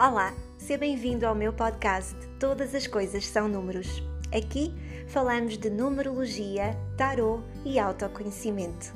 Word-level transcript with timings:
Olá, 0.00 0.32
seja 0.56 0.78
bem-vindo 0.78 1.26
ao 1.26 1.34
meu 1.34 1.52
podcast 1.52 2.14
Todas 2.38 2.72
as 2.72 2.86
Coisas 2.86 3.26
São 3.26 3.48
Números. 3.48 4.00
Aqui 4.32 4.72
falamos 5.08 5.58
de 5.58 5.68
numerologia, 5.68 6.78
tarô 6.96 7.40
e 7.64 7.80
autoconhecimento. 7.80 8.94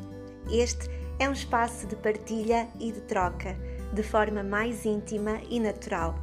Este 0.48 0.88
é 1.18 1.28
um 1.28 1.32
espaço 1.32 1.88
de 1.88 1.96
partilha 1.96 2.68
e 2.78 2.92
de 2.92 3.00
troca, 3.00 3.56
de 3.92 4.02
forma 4.04 4.44
mais 4.44 4.84
íntima 4.84 5.40
e 5.50 5.58
natural, 5.58 6.14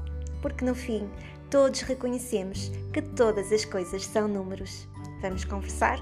porque 0.42 0.64
no 0.64 0.74
fim 0.74 1.10
todos 1.50 1.82
reconhecemos 1.82 2.72
que 2.94 3.02
todas 3.02 3.52
as 3.52 3.66
coisas 3.66 4.06
são 4.06 4.30
números. 4.30 4.88
Vamos 5.22 5.44
conversar? 5.44 6.00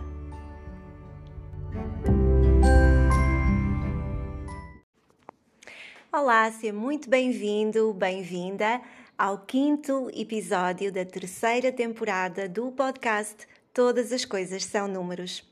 Olá, 6.09 6.49
seja 6.49 6.71
muito 6.71 7.09
bem-vindo, 7.09 7.93
bem-vinda 7.93 8.81
ao 9.17 9.39
quinto 9.39 10.09
episódio 10.13 10.89
da 10.89 11.03
terceira 11.03 11.69
temporada 11.69 12.47
do 12.47 12.71
podcast 12.71 13.45
Todas 13.73 14.13
as 14.13 14.23
Coisas 14.23 14.63
São 14.63 14.87
Números. 14.87 15.43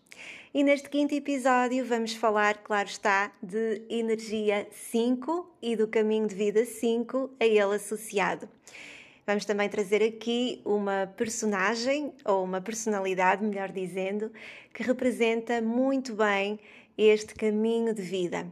E 0.53 0.63
neste 0.63 0.89
quinto 0.89 1.13
episódio 1.13 1.85
vamos 1.85 2.15
falar, 2.15 2.59
claro 2.59 2.87
está, 2.87 3.33
de 3.43 3.81
energia 3.89 4.65
5 4.71 5.57
e 5.61 5.75
do 5.75 5.89
caminho 5.89 6.25
de 6.25 6.35
vida 6.35 6.63
5 6.63 7.31
a 7.37 7.45
ele 7.45 7.75
associado. 7.75 8.47
Vamos 9.27 9.43
também 9.43 9.67
trazer 9.67 10.01
aqui 10.01 10.61
uma 10.63 11.05
personagem, 11.17 12.13
ou 12.23 12.45
uma 12.45 12.61
personalidade, 12.61 13.43
melhor 13.43 13.73
dizendo, 13.73 14.31
que 14.73 14.83
representa 14.83 15.61
muito 15.61 16.13
bem 16.15 16.57
este 16.97 17.35
caminho 17.35 17.93
de 17.93 18.01
vida. 18.01 18.47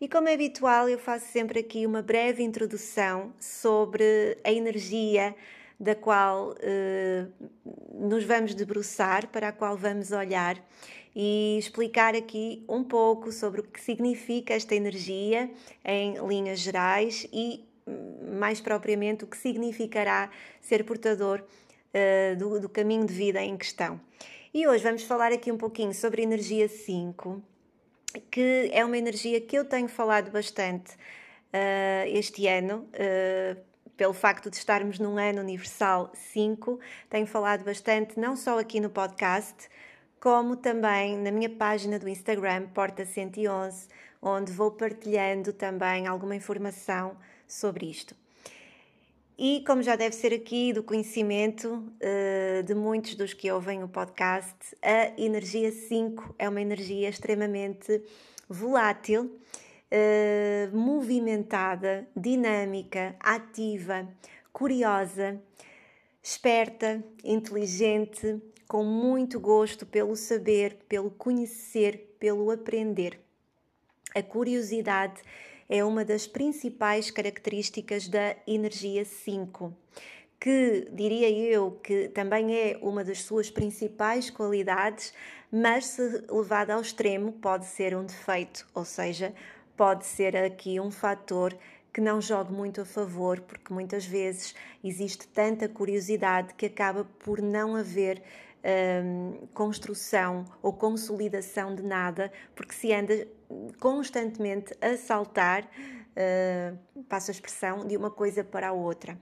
E 0.00 0.08
como 0.08 0.28
é 0.28 0.34
habitual, 0.34 0.88
eu 0.88 0.98
faço 0.98 1.26
sempre 1.30 1.60
aqui 1.60 1.86
uma 1.86 2.00
breve 2.00 2.42
introdução 2.42 3.32
sobre 3.38 4.36
a 4.42 4.50
energia 4.50 5.34
da 5.78 5.94
qual 5.94 6.54
eh, 6.60 7.26
nos 7.94 8.24
vamos 8.24 8.54
debruçar, 8.54 9.28
para 9.28 9.48
a 9.48 9.52
qual 9.52 9.76
vamos 9.76 10.12
olhar 10.12 10.62
e 11.14 11.56
explicar 11.58 12.14
aqui 12.14 12.62
um 12.68 12.84
pouco 12.84 13.32
sobre 13.32 13.60
o 13.60 13.64
que 13.64 13.80
significa 13.80 14.54
esta 14.54 14.74
energia 14.74 15.50
em 15.84 16.14
linhas 16.26 16.60
gerais 16.60 17.26
e, 17.32 17.64
mais 18.36 18.60
propriamente, 18.60 19.24
o 19.24 19.26
que 19.26 19.36
significará 19.36 20.30
ser 20.60 20.84
portador 20.84 21.42
uh, 21.42 22.36
do, 22.36 22.60
do 22.60 22.68
caminho 22.68 23.06
de 23.06 23.14
vida 23.14 23.42
em 23.42 23.56
questão. 23.56 24.00
E 24.52 24.66
hoje 24.66 24.84
vamos 24.84 25.02
falar 25.02 25.32
aqui 25.32 25.50
um 25.50 25.56
pouquinho 25.56 25.94
sobre 25.94 26.22
energia 26.22 26.68
5 26.68 27.42
que 28.30 28.70
é 28.72 28.84
uma 28.84 28.96
energia 28.96 29.40
que 29.40 29.56
eu 29.56 29.64
tenho 29.64 29.88
falado 29.88 30.30
bastante 30.30 30.94
uh, 30.94 32.06
este 32.06 32.46
ano, 32.46 32.88
uh, 32.94 33.60
pelo 33.96 34.12
facto 34.14 34.50
de 34.50 34.56
estarmos 34.56 34.98
num 34.98 35.18
ano 35.18 35.40
universal 35.40 36.10
5, 36.14 36.80
tenho 37.08 37.26
falado 37.26 37.64
bastante 37.64 38.18
não 38.18 38.36
só 38.36 38.58
aqui 38.58 38.80
no 38.80 38.90
podcast, 38.90 39.68
como 40.20 40.56
também 40.56 41.16
na 41.18 41.30
minha 41.30 41.50
página 41.50 41.98
do 41.98 42.08
Instagram, 42.08 42.66
Porta 42.68 43.04
111, 43.04 43.88
onde 44.22 44.52
vou 44.52 44.70
partilhando 44.70 45.52
também 45.52 46.06
alguma 46.06 46.36
informação 46.36 47.16
sobre 47.46 47.86
isto. 47.86 48.19
E 49.42 49.64
como 49.66 49.82
já 49.82 49.96
deve 49.96 50.14
ser 50.14 50.34
aqui 50.34 50.70
do 50.70 50.82
conhecimento 50.82 51.66
uh, 51.72 52.62
de 52.62 52.74
muitos 52.74 53.14
dos 53.14 53.32
que 53.32 53.50
ouvem 53.50 53.82
o 53.82 53.88
podcast, 53.88 54.54
a 54.82 55.18
energia 55.18 55.72
5 55.72 56.34
é 56.38 56.46
uma 56.46 56.60
energia 56.60 57.08
extremamente 57.08 58.02
volátil, 58.46 59.40
uh, 59.90 60.76
movimentada, 60.76 62.06
dinâmica, 62.14 63.16
ativa, 63.18 64.06
curiosa, 64.52 65.40
esperta, 66.22 67.02
inteligente, 67.24 68.38
com 68.68 68.84
muito 68.84 69.40
gosto 69.40 69.86
pelo 69.86 70.16
saber, 70.16 70.80
pelo 70.86 71.10
conhecer, 71.10 72.14
pelo 72.20 72.50
aprender. 72.50 73.18
A 74.14 74.22
curiosidade 74.22 75.22
é 75.70 75.84
uma 75.84 76.04
das 76.04 76.26
principais 76.26 77.12
características 77.12 78.08
da 78.08 78.34
energia 78.44 79.04
5, 79.04 79.72
que 80.40 80.88
diria 80.92 81.30
eu 81.30 81.78
que 81.80 82.08
também 82.08 82.52
é 82.52 82.78
uma 82.82 83.04
das 83.04 83.22
suas 83.22 83.48
principais 83.48 84.28
qualidades, 84.28 85.14
mas 85.50 85.86
se 85.86 86.24
levada 86.28 86.74
ao 86.74 86.80
extremo 86.80 87.32
pode 87.34 87.66
ser 87.66 87.96
um 87.96 88.04
defeito, 88.04 88.66
ou 88.74 88.84
seja, 88.84 89.32
pode 89.76 90.06
ser 90.06 90.36
aqui 90.36 90.80
um 90.80 90.90
fator 90.90 91.56
que 91.92 92.00
não 92.00 92.20
jogue 92.20 92.52
muito 92.52 92.80
a 92.80 92.84
favor, 92.84 93.40
porque 93.40 93.72
muitas 93.72 94.04
vezes 94.04 94.56
existe 94.82 95.28
tanta 95.28 95.68
curiosidade 95.68 96.52
que 96.54 96.66
acaba 96.66 97.04
por 97.20 97.40
não 97.40 97.76
haver 97.76 98.20
hum, 98.64 99.46
construção 99.54 100.44
ou 100.62 100.72
consolidação 100.72 101.74
de 101.74 101.82
nada, 101.82 102.30
porque 102.54 102.74
se 102.74 102.92
anda 102.92 103.26
constantemente 103.78 104.74
a 104.80 104.96
saltar, 104.96 105.64
uh, 105.64 107.02
passo 107.08 107.30
a 107.30 107.32
expressão, 107.32 107.86
de 107.86 107.96
uma 107.96 108.10
coisa 108.10 108.44
para 108.44 108.68
a 108.68 108.72
outra. 108.72 109.18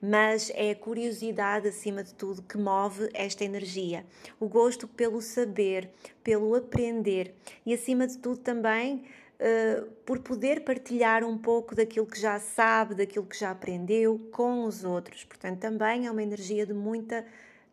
Mas 0.00 0.50
é 0.54 0.70
a 0.70 0.76
curiosidade, 0.76 1.68
acima 1.68 2.04
de 2.04 2.14
tudo, 2.14 2.42
que 2.42 2.58
move 2.58 3.08
esta 3.14 3.44
energia. 3.44 4.04
O 4.38 4.48
gosto 4.48 4.86
pelo 4.86 5.20
saber, 5.20 5.90
pelo 6.22 6.54
aprender 6.54 7.34
e, 7.64 7.72
acima 7.72 8.06
de 8.06 8.18
tudo, 8.18 8.38
também 8.38 9.04
uh, 9.40 9.90
por 10.04 10.20
poder 10.20 10.62
partilhar 10.62 11.24
um 11.24 11.38
pouco 11.38 11.74
daquilo 11.74 12.06
que 12.06 12.20
já 12.20 12.38
sabe, 12.38 12.94
daquilo 12.94 13.26
que 13.26 13.38
já 13.38 13.50
aprendeu 13.50 14.18
com 14.30 14.64
os 14.64 14.84
outros. 14.84 15.24
Portanto, 15.24 15.58
também 15.58 16.06
é 16.06 16.10
uma 16.10 16.22
energia 16.22 16.66
de 16.66 16.74
muita 16.74 17.24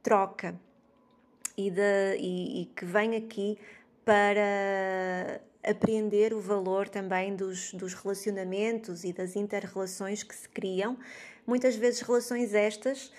troca 0.02 0.58
e, 1.58 1.70
de, 1.70 2.18
e, 2.18 2.62
e 2.62 2.66
que 2.66 2.86
vem 2.86 3.16
aqui 3.16 3.58
para 4.06 5.42
apreender 5.64 6.34
o 6.34 6.40
valor 6.40 6.90
também 6.90 7.36
dos, 7.36 7.74
dos 7.74 7.94
relacionamentos 7.94 9.04
e 9.04 9.14
das 9.14 9.36
interrelações 9.36 10.24
que 10.24 10.36
se 10.36 10.50
criam, 10.50 10.98
muitas 11.46 11.76
vezes 11.76 12.02
relações 12.02 12.54
estas 12.54 13.12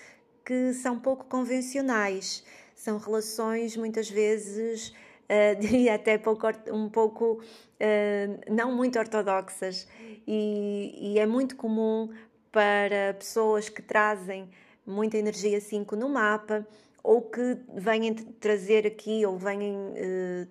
que 0.45 0.73
são 0.73 0.99
pouco 0.99 1.25
convencionais, 1.25 2.43
são 2.75 2.97
relações 2.97 3.77
muitas 3.77 4.09
vezes, 4.09 4.89
uh, 4.89 5.55
diria 5.59 5.95
até 5.95 6.17
pouco, 6.17 6.47
um 6.71 6.89
pouco 6.89 7.41
uh, 7.41 8.51
não 8.53 8.75
muito 8.75 8.99
ortodoxas, 8.99 9.87
e, 10.27 11.13
e 11.13 11.19
é 11.19 11.25
muito 11.25 11.55
comum 11.55 12.09
para 12.51 13.13
pessoas 13.17 13.69
que 13.69 13.81
trazem 13.81 14.49
muita 14.85 15.17
energia 15.17 15.59
5 15.61 15.95
no 15.95 16.09
mapa 16.09 16.67
ou 17.03 17.21
que 17.21 17.57
venham 17.75 18.15
trazer 18.39 18.87
aqui 18.87 19.25
ou 19.25 19.37
venham 19.37 19.93
eh, 19.93 20.47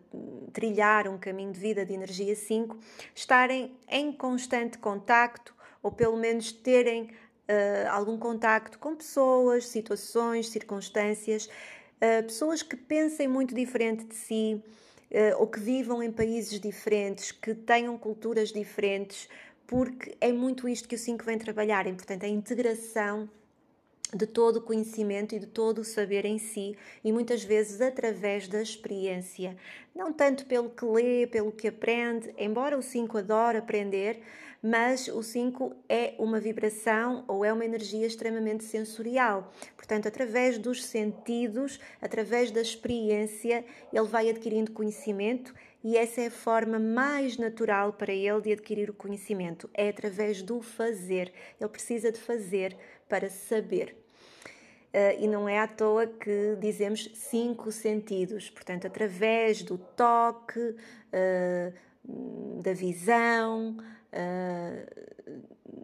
trilhar 0.52 1.08
um 1.08 1.16
caminho 1.16 1.50
de 1.50 1.58
vida 1.58 1.84
de 1.86 1.94
energia 1.94 2.36
5, 2.36 2.78
estarem 3.14 3.74
em 3.88 4.12
constante 4.12 4.76
contacto 4.76 5.54
ou 5.82 5.90
pelo 5.90 6.16
menos 6.18 6.52
terem 6.52 7.08
eh, 7.48 7.86
algum 7.88 8.18
contacto 8.18 8.78
com 8.78 8.94
pessoas, 8.94 9.66
situações, 9.66 10.50
circunstâncias, 10.50 11.48
eh, 11.98 12.20
pessoas 12.20 12.62
que 12.62 12.76
pensem 12.76 13.26
muito 13.26 13.54
diferente 13.54 14.04
de 14.04 14.14
si 14.14 14.62
ou 15.38 15.46
que 15.46 15.60
vivam 15.60 16.02
em 16.02 16.10
países 16.10 16.58
diferentes, 16.58 17.32
que 17.32 17.54
tenham 17.54 17.98
culturas 17.98 18.50
diferentes, 18.50 19.28
porque 19.66 20.16
é 20.18 20.32
muito 20.32 20.66
isto 20.66 20.88
que 20.88 20.94
o 20.94 20.98
5 20.98 21.22
vem 21.22 21.36
trabalhar, 21.36 21.86
e, 21.86 21.92
portanto, 21.92 22.24
a 22.24 22.28
integração 22.28 23.28
de 24.14 24.26
todo 24.26 24.56
o 24.56 24.62
conhecimento 24.62 25.34
e 25.34 25.38
de 25.38 25.46
todo 25.46 25.78
o 25.78 25.84
saber 25.84 26.24
em 26.24 26.38
si 26.38 26.76
e 27.02 27.10
muitas 27.10 27.42
vezes 27.42 27.80
através 27.80 28.46
da 28.46 28.60
experiência. 28.60 29.56
Não 29.94 30.12
tanto 30.12 30.44
pelo 30.46 30.70
que 30.70 30.84
lê, 30.84 31.26
pelo 31.26 31.50
que 31.50 31.68
aprende, 31.68 32.32
embora 32.36 32.76
o 32.76 32.82
5 32.82 33.18
adore 33.18 33.58
aprender, 33.58 34.20
mas 34.62 35.08
o 35.08 35.22
5 35.22 35.74
é 35.88 36.14
uma 36.18 36.38
vibração 36.38 37.24
ou 37.26 37.44
é 37.44 37.52
uma 37.52 37.64
energia 37.64 38.06
extremamente 38.06 38.64
sensorial. 38.64 39.52
Portanto, 39.76 40.06
através 40.06 40.56
dos 40.56 40.84
sentidos, 40.84 41.80
através 42.00 42.50
da 42.50 42.60
experiência, 42.60 43.64
ele 43.92 44.06
vai 44.06 44.28
adquirindo 44.28 44.72
conhecimento 44.72 45.52
e 45.82 45.96
essa 45.96 46.20
é 46.20 46.26
a 46.26 46.30
forma 46.30 46.78
mais 46.78 47.36
natural 47.36 47.94
para 47.94 48.12
ele 48.12 48.40
de 48.40 48.52
adquirir 48.52 48.88
o 48.88 48.94
conhecimento, 48.94 49.68
é 49.74 49.88
através 49.88 50.42
do 50.42 50.62
fazer. 50.62 51.32
Ele 51.60 51.70
precisa 51.70 52.12
de 52.12 52.20
fazer 52.20 52.76
para 53.08 53.28
saber. 53.28 54.01
Uh, 54.92 55.24
e 55.24 55.26
não 55.26 55.48
é 55.48 55.58
à 55.58 55.66
toa 55.66 56.06
que 56.06 56.54
dizemos 56.60 57.10
cinco 57.14 57.72
sentidos, 57.72 58.50
portanto, 58.50 58.86
através 58.86 59.62
do 59.62 59.78
toque, 59.78 60.60
uh, 60.60 61.72
da 62.62 62.74
visão, 62.74 63.78
uh, 64.12 65.12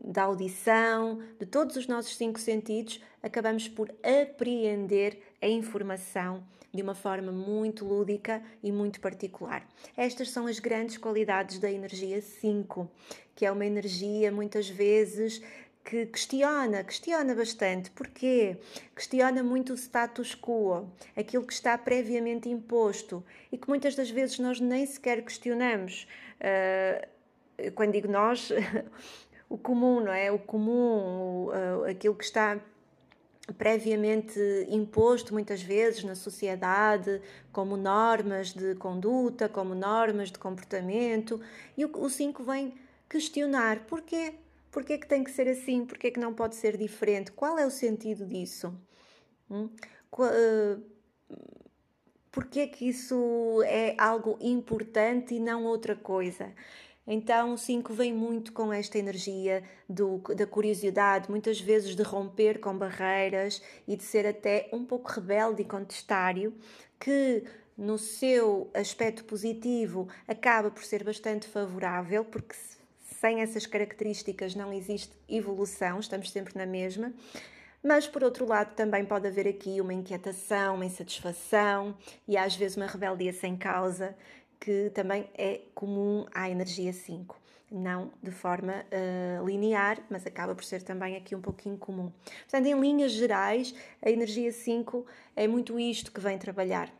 da 0.04 0.24
audição, 0.24 1.22
de 1.38 1.46
todos 1.46 1.76
os 1.76 1.86
nossos 1.86 2.16
cinco 2.16 2.38
sentidos, 2.38 3.02
acabamos 3.22 3.66
por 3.66 3.90
apreender 4.02 5.18
a 5.40 5.46
informação 5.46 6.44
de 6.72 6.82
uma 6.82 6.94
forma 6.94 7.32
muito 7.32 7.84
lúdica 7.86 8.42
e 8.62 8.70
muito 8.70 9.00
particular. 9.00 9.66
Estas 9.96 10.30
são 10.30 10.46
as 10.46 10.58
grandes 10.58 10.98
qualidades 10.98 11.58
da 11.58 11.70
energia 11.70 12.20
5, 12.20 12.90
que 13.34 13.46
é 13.46 13.50
uma 13.50 13.64
energia 13.64 14.30
muitas 14.30 14.68
vezes 14.68 15.42
que 15.88 16.04
questiona, 16.04 16.84
questiona 16.84 17.34
bastante. 17.34 17.90
Porquê? 17.92 18.58
Questiona 18.94 19.42
muito 19.42 19.72
o 19.72 19.74
status 19.74 20.34
quo, 20.34 20.86
aquilo 21.16 21.46
que 21.46 21.52
está 21.54 21.78
previamente 21.78 22.46
imposto 22.46 23.24
e 23.50 23.56
que 23.56 23.66
muitas 23.66 23.94
das 23.94 24.10
vezes 24.10 24.38
nós 24.38 24.60
nem 24.60 24.84
sequer 24.84 25.22
questionamos. 25.22 26.06
Uh, 26.42 27.72
quando 27.72 27.92
digo 27.92 28.06
nós, 28.06 28.52
o 29.48 29.56
comum, 29.56 30.00
não 30.00 30.12
é? 30.12 30.30
O 30.30 30.38
comum, 30.38 31.46
o, 31.46 31.52
uh, 31.52 31.84
aquilo 31.84 32.14
que 32.14 32.24
está 32.24 32.60
previamente 33.56 34.38
imposto 34.68 35.32
muitas 35.32 35.62
vezes 35.62 36.04
na 36.04 36.14
sociedade, 36.14 37.18
como 37.50 37.78
normas 37.78 38.52
de 38.52 38.74
conduta, 38.74 39.48
como 39.48 39.74
normas 39.74 40.30
de 40.30 40.38
comportamento, 40.38 41.40
e 41.78 41.86
o 41.86 42.10
5 42.10 42.42
vem 42.44 42.74
questionar 43.08 43.86
porquê 43.86 44.34
Porquê 44.70 44.98
que 44.98 45.06
tem 45.06 45.24
que 45.24 45.30
ser 45.30 45.48
assim? 45.48 45.84
Porquê 45.84 46.10
que 46.10 46.20
não 46.20 46.34
pode 46.34 46.56
ser 46.56 46.76
diferente? 46.76 47.32
Qual 47.32 47.58
é 47.58 47.66
o 47.66 47.70
sentido 47.70 48.26
disso? 48.26 48.74
Hum? 49.50 49.70
Uh, 50.12 50.82
porquê 52.30 52.66
que 52.66 52.88
isso 52.88 53.62
é 53.64 53.94
algo 53.98 54.38
importante 54.40 55.34
e 55.34 55.40
não 55.40 55.64
outra 55.64 55.96
coisa? 55.96 56.52
Então, 57.10 57.54
o 57.54 57.58
5 57.58 57.94
vem 57.94 58.12
muito 58.12 58.52
com 58.52 58.70
esta 58.70 58.98
energia 58.98 59.64
do, 59.88 60.18
da 60.36 60.46
curiosidade, 60.46 61.30
muitas 61.30 61.58
vezes 61.58 61.96
de 61.96 62.02
romper 62.02 62.60
com 62.60 62.76
barreiras 62.76 63.62
e 63.86 63.96
de 63.96 64.02
ser 64.02 64.26
até 64.26 64.68
um 64.74 64.84
pouco 64.84 65.10
rebelde 65.10 65.62
e 65.62 65.64
contestário, 65.64 66.54
que 67.00 67.44
no 67.78 67.96
seu 67.96 68.70
aspecto 68.74 69.24
positivo 69.24 70.06
acaba 70.26 70.70
por 70.70 70.84
ser 70.84 71.02
bastante 71.02 71.48
favorável, 71.48 72.26
porque 72.26 72.54
sem 73.20 73.40
essas 73.40 73.66
características 73.66 74.54
não 74.54 74.72
existe 74.72 75.12
evolução, 75.28 75.98
estamos 75.98 76.30
sempre 76.30 76.56
na 76.56 76.66
mesma. 76.66 77.12
Mas, 77.82 78.06
por 78.06 78.22
outro 78.24 78.46
lado, 78.46 78.74
também 78.74 79.04
pode 79.04 79.26
haver 79.26 79.46
aqui 79.46 79.80
uma 79.80 79.92
inquietação, 79.92 80.76
uma 80.76 80.84
insatisfação 80.84 81.96
e 82.26 82.36
às 82.36 82.54
vezes 82.54 82.76
uma 82.76 82.86
rebeldia 82.86 83.32
sem 83.32 83.56
causa, 83.56 84.16
que 84.60 84.90
também 84.90 85.28
é 85.34 85.62
comum 85.74 86.26
à 86.32 86.48
energia 86.48 86.92
5. 86.92 87.40
Não 87.70 88.10
de 88.22 88.30
forma 88.30 88.72
uh, 88.72 89.46
linear, 89.46 89.98
mas 90.08 90.26
acaba 90.26 90.54
por 90.54 90.64
ser 90.64 90.82
também 90.82 91.16
aqui 91.16 91.34
um 91.34 91.40
pouquinho 91.40 91.76
comum. 91.76 92.10
Portanto, 92.42 92.66
em 92.66 92.80
linhas 92.80 93.12
gerais, 93.12 93.74
a 94.00 94.10
energia 94.10 94.50
5 94.50 95.04
é 95.36 95.46
muito 95.46 95.78
isto 95.78 96.10
que 96.10 96.20
vem 96.20 96.38
trabalhar 96.38 96.90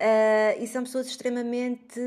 Uh, 0.00 0.56
e 0.58 0.66
são 0.66 0.82
pessoas 0.82 1.06
extremamente 1.06 2.00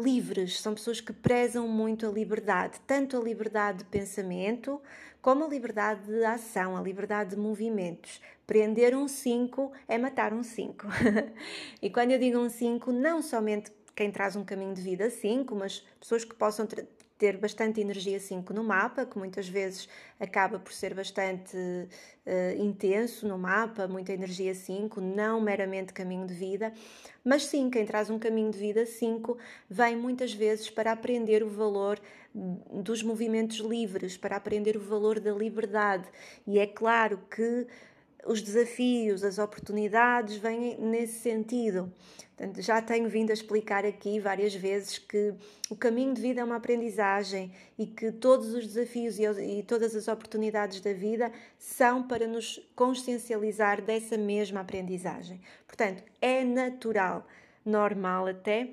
livres, 0.00 0.60
são 0.60 0.74
pessoas 0.74 1.00
que 1.00 1.12
prezam 1.12 1.66
muito 1.66 2.06
a 2.06 2.08
liberdade, 2.08 2.78
tanto 2.86 3.16
a 3.16 3.20
liberdade 3.20 3.78
de 3.78 3.84
pensamento 3.86 4.80
como 5.20 5.44
a 5.44 5.48
liberdade 5.48 6.06
de 6.06 6.24
ação, 6.24 6.76
a 6.76 6.80
liberdade 6.80 7.30
de 7.30 7.36
movimentos. 7.36 8.20
Prender 8.46 8.96
um 8.96 9.08
5 9.08 9.72
é 9.88 9.98
matar 9.98 10.32
um 10.32 10.44
5. 10.44 10.86
e 11.82 11.90
quando 11.90 12.12
eu 12.12 12.18
digo 12.20 12.38
um 12.38 12.48
5, 12.48 12.92
não 12.92 13.20
somente 13.20 13.72
quem 13.96 14.12
traz 14.12 14.36
um 14.36 14.44
caminho 14.44 14.72
de 14.72 14.80
vida 14.80 15.10
5, 15.10 15.52
mas 15.56 15.84
pessoas 15.98 16.24
que 16.24 16.36
possam 16.36 16.64
ter 17.22 17.36
bastante 17.36 17.80
energia 17.80 18.18
5 18.18 18.52
no 18.52 18.64
mapa, 18.64 19.06
que 19.06 19.16
muitas 19.16 19.48
vezes 19.48 19.88
acaba 20.18 20.58
por 20.58 20.72
ser 20.72 20.92
bastante 20.92 21.56
uh, 21.56 22.60
intenso 22.60 23.28
no 23.28 23.38
mapa, 23.38 23.86
muita 23.86 24.12
energia 24.12 24.52
5, 24.52 25.00
não 25.00 25.40
meramente 25.40 25.92
caminho 25.92 26.26
de 26.26 26.34
vida, 26.34 26.72
mas 27.24 27.44
sim, 27.44 27.70
quem 27.70 27.86
traz 27.86 28.10
um 28.10 28.18
caminho 28.18 28.50
de 28.50 28.58
vida 28.58 28.84
5 28.84 29.38
vem 29.70 29.94
muitas 29.94 30.34
vezes 30.34 30.68
para 30.68 30.90
aprender 30.90 31.44
o 31.44 31.48
valor 31.48 32.00
dos 32.34 33.04
movimentos 33.04 33.58
livres, 33.58 34.16
para 34.16 34.34
aprender 34.34 34.76
o 34.76 34.80
valor 34.80 35.20
da 35.20 35.30
liberdade. 35.30 36.08
E 36.44 36.58
é 36.58 36.66
claro 36.66 37.20
que 37.30 37.68
os 38.24 38.40
desafios, 38.40 39.24
as 39.24 39.38
oportunidades 39.38 40.36
vêm 40.36 40.76
nesse 40.78 41.20
sentido. 41.20 41.92
Portanto, 42.36 42.62
já 42.62 42.80
tenho 42.80 43.08
vindo 43.08 43.30
a 43.30 43.32
explicar 43.32 43.84
aqui 43.84 44.18
várias 44.18 44.54
vezes 44.54 44.98
que 44.98 45.34
o 45.70 45.76
caminho 45.76 46.14
de 46.14 46.20
vida 46.20 46.40
é 46.40 46.44
uma 46.44 46.56
aprendizagem 46.56 47.52
e 47.78 47.86
que 47.86 48.10
todos 48.10 48.54
os 48.54 48.66
desafios 48.66 49.18
e, 49.18 49.62
todas 49.62 49.94
as 49.94 50.08
oportunidades 50.08 50.80
da 50.80 50.92
vida 50.92 51.30
são 51.58 52.02
para 52.02 52.26
nos 52.26 52.58
consciencializar 52.74 53.82
dessa 53.82 54.16
mesma 54.16 54.60
aprendizagem. 54.60 55.40
Portanto, 55.66 56.02
é 56.20 56.42
natural, 56.42 57.26
normal 57.64 58.26
até, 58.26 58.70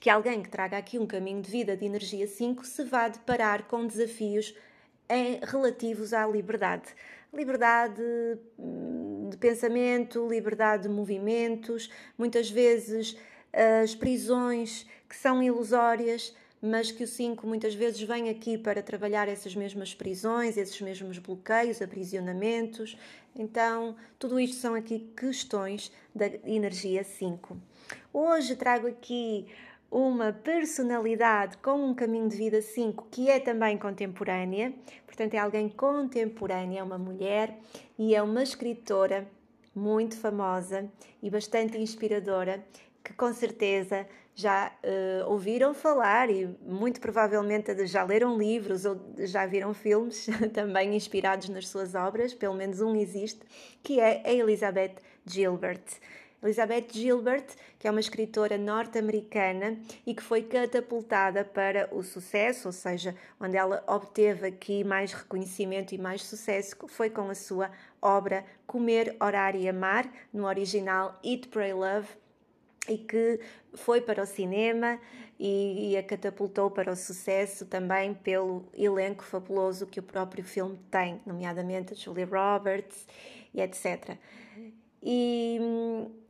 que 0.00 0.10
alguém 0.10 0.42
que 0.42 0.50
traga 0.50 0.76
aqui 0.76 0.98
um 0.98 1.06
caminho 1.06 1.40
de 1.40 1.50
vida 1.50 1.76
de 1.76 1.86
energia 1.86 2.26
5 2.26 2.66
se 2.66 2.84
vá 2.84 3.08
deparar 3.08 3.64
com 3.64 3.86
desafios 3.86 4.54
em, 5.08 5.38
relativos 5.42 6.12
à 6.12 6.26
liberdade 6.26 6.94
liberdade 7.34 8.02
hum, 8.58 9.28
de 9.30 9.36
pensamento, 9.36 10.28
liberdade 10.28 10.84
de 10.84 10.88
movimentos, 10.88 11.90
muitas 12.16 12.50
vezes 12.50 13.16
as 13.52 13.94
prisões 13.94 14.86
que 15.08 15.16
são 15.16 15.42
ilusórias, 15.42 16.34
mas 16.60 16.90
que 16.90 17.04
o 17.04 17.06
5 17.06 17.46
muitas 17.46 17.74
vezes 17.74 18.00
vem 18.02 18.30
aqui 18.30 18.56
para 18.56 18.82
trabalhar 18.82 19.28
essas 19.28 19.54
mesmas 19.54 19.94
prisões, 19.94 20.56
esses 20.56 20.80
mesmos 20.80 21.18
bloqueios, 21.18 21.82
aprisionamentos. 21.82 22.96
Então, 23.36 23.94
tudo 24.18 24.40
isto 24.40 24.56
são 24.56 24.74
aqui 24.74 25.10
questões 25.14 25.92
da 26.14 26.26
energia 26.44 27.04
5. 27.04 27.56
Hoje 28.12 28.56
trago 28.56 28.86
aqui 28.86 29.46
uma 29.94 30.32
personalidade 30.32 31.56
com 31.58 31.90
um 31.90 31.94
caminho 31.94 32.28
de 32.28 32.36
vida 32.36 32.60
5 32.60 33.06
que 33.12 33.30
é 33.30 33.38
também 33.38 33.78
contemporânea, 33.78 34.74
portanto, 35.06 35.34
é 35.34 35.38
alguém 35.38 35.68
contemporânea, 35.68 36.80
é 36.80 36.82
uma 36.82 36.98
mulher 36.98 37.56
e 37.96 38.12
é 38.12 38.20
uma 38.20 38.42
escritora 38.42 39.24
muito 39.72 40.16
famosa 40.18 40.90
e 41.22 41.30
bastante 41.30 41.78
inspiradora 41.78 42.64
que 43.04 43.12
com 43.12 43.32
certeza 43.32 44.04
já 44.34 44.72
uh, 44.82 45.30
ouviram 45.30 45.72
falar 45.72 46.28
e 46.28 46.44
muito 46.62 47.00
provavelmente 47.00 47.86
já 47.86 48.02
leram 48.02 48.36
livros 48.36 48.84
ou 48.84 49.00
já 49.18 49.46
viram 49.46 49.72
filmes 49.72 50.26
também 50.52 50.96
inspirados 50.96 51.48
nas 51.48 51.68
suas 51.68 51.94
obras, 51.94 52.34
pelo 52.34 52.54
menos 52.54 52.80
um 52.80 52.96
existe, 52.96 53.42
que 53.80 54.00
é 54.00 54.22
a 54.24 54.32
Elizabeth 54.32 54.96
Gilbert. 55.24 55.84
Elizabeth 56.44 56.88
Gilbert, 56.92 57.46
que 57.78 57.88
é 57.88 57.90
uma 57.90 58.00
escritora 58.00 58.58
norte-americana 58.58 59.78
e 60.06 60.14
que 60.14 60.22
foi 60.22 60.42
catapultada 60.42 61.42
para 61.42 61.88
o 61.90 62.02
sucesso, 62.02 62.68
ou 62.68 62.72
seja, 62.72 63.16
onde 63.40 63.56
ela 63.56 63.82
obteve 63.86 64.48
aqui 64.48 64.84
mais 64.84 65.12
reconhecimento 65.12 65.94
e 65.94 65.98
mais 65.98 66.22
sucesso, 66.22 66.76
foi 66.86 67.08
com 67.08 67.30
a 67.30 67.34
sua 67.34 67.70
obra 68.00 68.44
Comer, 68.66 69.16
Orar 69.18 69.56
e 69.56 69.66
Amar, 69.66 70.06
no 70.32 70.46
original 70.46 71.18
Eat, 71.24 71.48
Pray, 71.48 71.72
Love, 71.72 72.08
e 72.88 72.98
que 72.98 73.40
foi 73.72 74.02
para 74.02 74.22
o 74.22 74.26
cinema 74.26 75.00
e, 75.38 75.92
e, 75.92 75.96
a 75.96 76.02
catapultou 76.02 76.70
para 76.70 76.92
o 76.92 76.96
sucesso 76.96 77.64
também 77.64 78.12
pelo 78.12 78.68
elenco 78.74 79.24
fabuloso 79.24 79.86
que 79.86 79.98
o 79.98 80.02
próprio 80.02 80.44
filme 80.44 80.78
tem, 80.90 81.20
nomeadamente 81.24 81.94
Julia 81.94 82.26
Roberts 82.26 83.06
e 83.54 83.62
etc. 83.62 84.18
E 85.02 85.58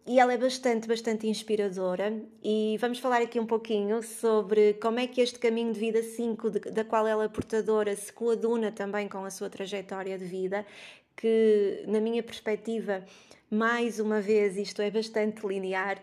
e 0.06 0.20
ela 0.20 0.32
é 0.34 0.36
bastante, 0.36 0.86
bastante 0.86 1.26
inspiradora. 1.26 2.22
E 2.42 2.76
vamos 2.78 2.98
falar 2.98 3.22
aqui 3.22 3.40
um 3.40 3.46
pouquinho 3.46 4.02
sobre 4.02 4.74
como 4.74 4.98
é 4.98 5.06
que 5.06 5.20
este 5.20 5.38
caminho 5.38 5.72
de 5.72 5.80
vida 5.80 6.02
5, 6.02 6.50
da 6.50 6.84
qual 6.84 7.06
ela 7.06 7.24
é 7.24 7.28
portadora, 7.28 7.96
se 7.96 8.12
coaduna 8.12 8.70
também 8.70 9.08
com 9.08 9.24
a 9.24 9.30
sua 9.30 9.48
trajetória 9.48 10.18
de 10.18 10.24
vida, 10.24 10.66
que, 11.16 11.84
na 11.88 12.00
minha 12.00 12.22
perspectiva, 12.22 13.04
mais 13.50 13.98
uma 13.98 14.20
vez, 14.20 14.58
isto 14.58 14.82
é 14.82 14.90
bastante 14.90 15.46
linear. 15.46 16.02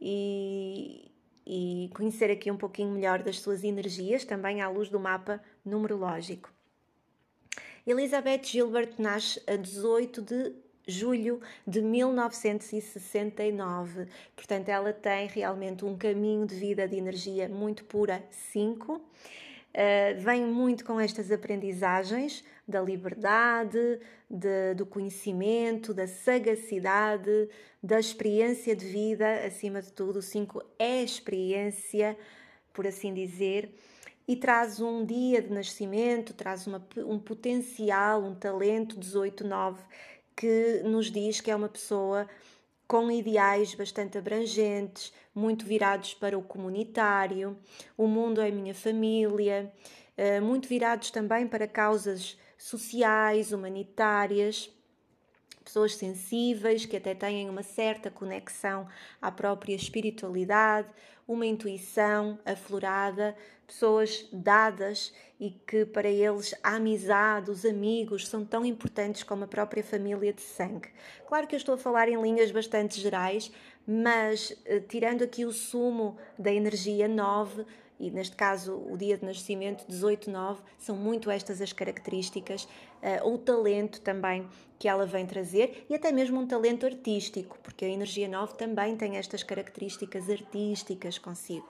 E, 0.00 1.10
e 1.46 1.90
conhecer 1.94 2.30
aqui 2.30 2.50
um 2.50 2.56
pouquinho 2.56 2.92
melhor 2.92 3.22
das 3.22 3.40
suas 3.40 3.64
energias, 3.64 4.24
também 4.24 4.60
à 4.60 4.68
luz 4.68 4.88
do 4.88 4.98
mapa 4.98 5.40
numerológico. 5.64 6.52
Elizabeth 7.86 8.42
Gilbert 8.44 8.94
nasce 8.98 9.40
a 9.46 9.56
18 9.56 10.20
de 10.20 10.67
julho 10.88 11.40
de 11.66 11.82
1969. 11.82 14.06
Portanto, 14.34 14.70
ela 14.70 14.90
tem 14.92 15.28
realmente 15.28 15.84
um 15.84 15.96
caminho 15.96 16.44
de 16.46 16.56
vida 16.56 16.88
de 16.88 16.96
energia 16.96 17.48
muito 17.48 17.84
pura 17.84 18.24
5. 18.30 18.94
Uh, 18.94 19.00
eh, 19.74 20.14
vem 20.14 20.46
muito 20.46 20.82
com 20.84 20.98
estas 20.98 21.30
aprendizagens 21.30 22.42
da 22.66 22.80
liberdade, 22.80 24.00
de, 24.28 24.74
do 24.74 24.86
conhecimento, 24.86 25.92
da 25.92 26.06
sagacidade, 26.06 27.50
da 27.82 28.00
experiência 28.00 28.74
de 28.74 28.86
vida, 28.86 29.44
acima 29.46 29.82
de 29.82 29.92
tudo. 29.92 30.20
O 30.20 30.22
5 30.22 30.62
é 30.78 31.02
experiência, 31.02 32.16
por 32.72 32.86
assim 32.86 33.12
dizer, 33.12 33.70
e 34.26 34.36
traz 34.36 34.80
um 34.80 35.04
dia 35.04 35.40
de 35.40 35.50
nascimento, 35.50 36.34
traz 36.34 36.66
uma, 36.66 36.86
um 36.98 37.18
potencial, 37.18 38.22
um 38.22 38.34
talento 38.34 38.98
18-9 38.98 39.76
que 40.38 40.82
nos 40.84 41.10
diz 41.10 41.40
que 41.40 41.50
é 41.50 41.56
uma 41.56 41.68
pessoa 41.68 42.28
com 42.86 43.10
ideais 43.10 43.74
bastante 43.74 44.16
abrangentes, 44.16 45.12
muito 45.34 45.66
virados 45.66 46.14
para 46.14 46.38
o 46.38 46.42
comunitário, 46.42 47.58
o 47.96 48.06
mundo 48.06 48.40
é 48.40 48.48
minha 48.48 48.72
família, 48.72 49.72
uh, 50.16 50.40
muito 50.40 50.68
virados 50.68 51.10
também 51.10 51.46
para 51.48 51.66
causas 51.66 52.38
sociais, 52.56 53.52
humanitárias 53.52 54.70
pessoas 55.78 55.94
sensíveis 55.94 56.84
que 56.84 56.96
até 56.96 57.14
têm 57.14 57.48
uma 57.48 57.62
certa 57.62 58.10
conexão 58.10 58.88
à 59.22 59.30
própria 59.30 59.76
espiritualidade, 59.76 60.88
uma 61.26 61.46
intuição 61.46 62.36
aflorada, 62.44 63.36
pessoas 63.64 64.26
dadas 64.32 65.12
e 65.38 65.50
que 65.50 65.84
para 65.84 66.08
eles 66.08 66.52
a 66.64 66.74
amizade, 66.74 67.50
os 67.50 67.64
amigos 67.64 68.26
são 68.26 68.44
tão 68.44 68.64
importantes 68.66 69.22
como 69.22 69.44
a 69.44 69.46
própria 69.46 69.84
família 69.84 70.32
de 70.32 70.42
sangue. 70.42 70.88
Claro 71.28 71.46
que 71.46 71.54
eu 71.54 71.58
estou 71.58 71.76
a 71.76 71.78
falar 71.78 72.08
em 72.08 72.20
linhas 72.20 72.50
bastante 72.50 73.00
gerais, 73.00 73.52
mas 73.86 74.56
eh, 74.64 74.80
tirando 74.80 75.22
aqui 75.22 75.44
o 75.44 75.52
sumo 75.52 76.16
da 76.36 76.52
energia 76.52 77.06
9, 77.06 77.64
e 77.98 78.10
neste 78.10 78.36
caso 78.36 78.76
o 78.76 78.96
dia 78.96 79.16
de 79.16 79.24
nascimento 79.24 79.84
18-9, 79.86 80.58
são 80.78 80.96
muito 80.96 81.30
estas 81.30 81.60
as 81.60 81.72
características, 81.72 82.64
uh, 82.64 83.28
o 83.28 83.38
talento 83.38 84.00
também 84.00 84.46
que 84.78 84.86
ela 84.86 85.04
vem 85.04 85.26
trazer 85.26 85.84
e 85.90 85.94
até 85.94 86.12
mesmo 86.12 86.38
um 86.38 86.46
talento 86.46 86.86
artístico, 86.86 87.58
porque 87.62 87.84
a 87.84 87.88
energia 87.88 88.28
9 88.28 88.54
também 88.54 88.96
tem 88.96 89.16
estas 89.16 89.42
características 89.42 90.30
artísticas 90.30 91.18
consigo. 91.18 91.68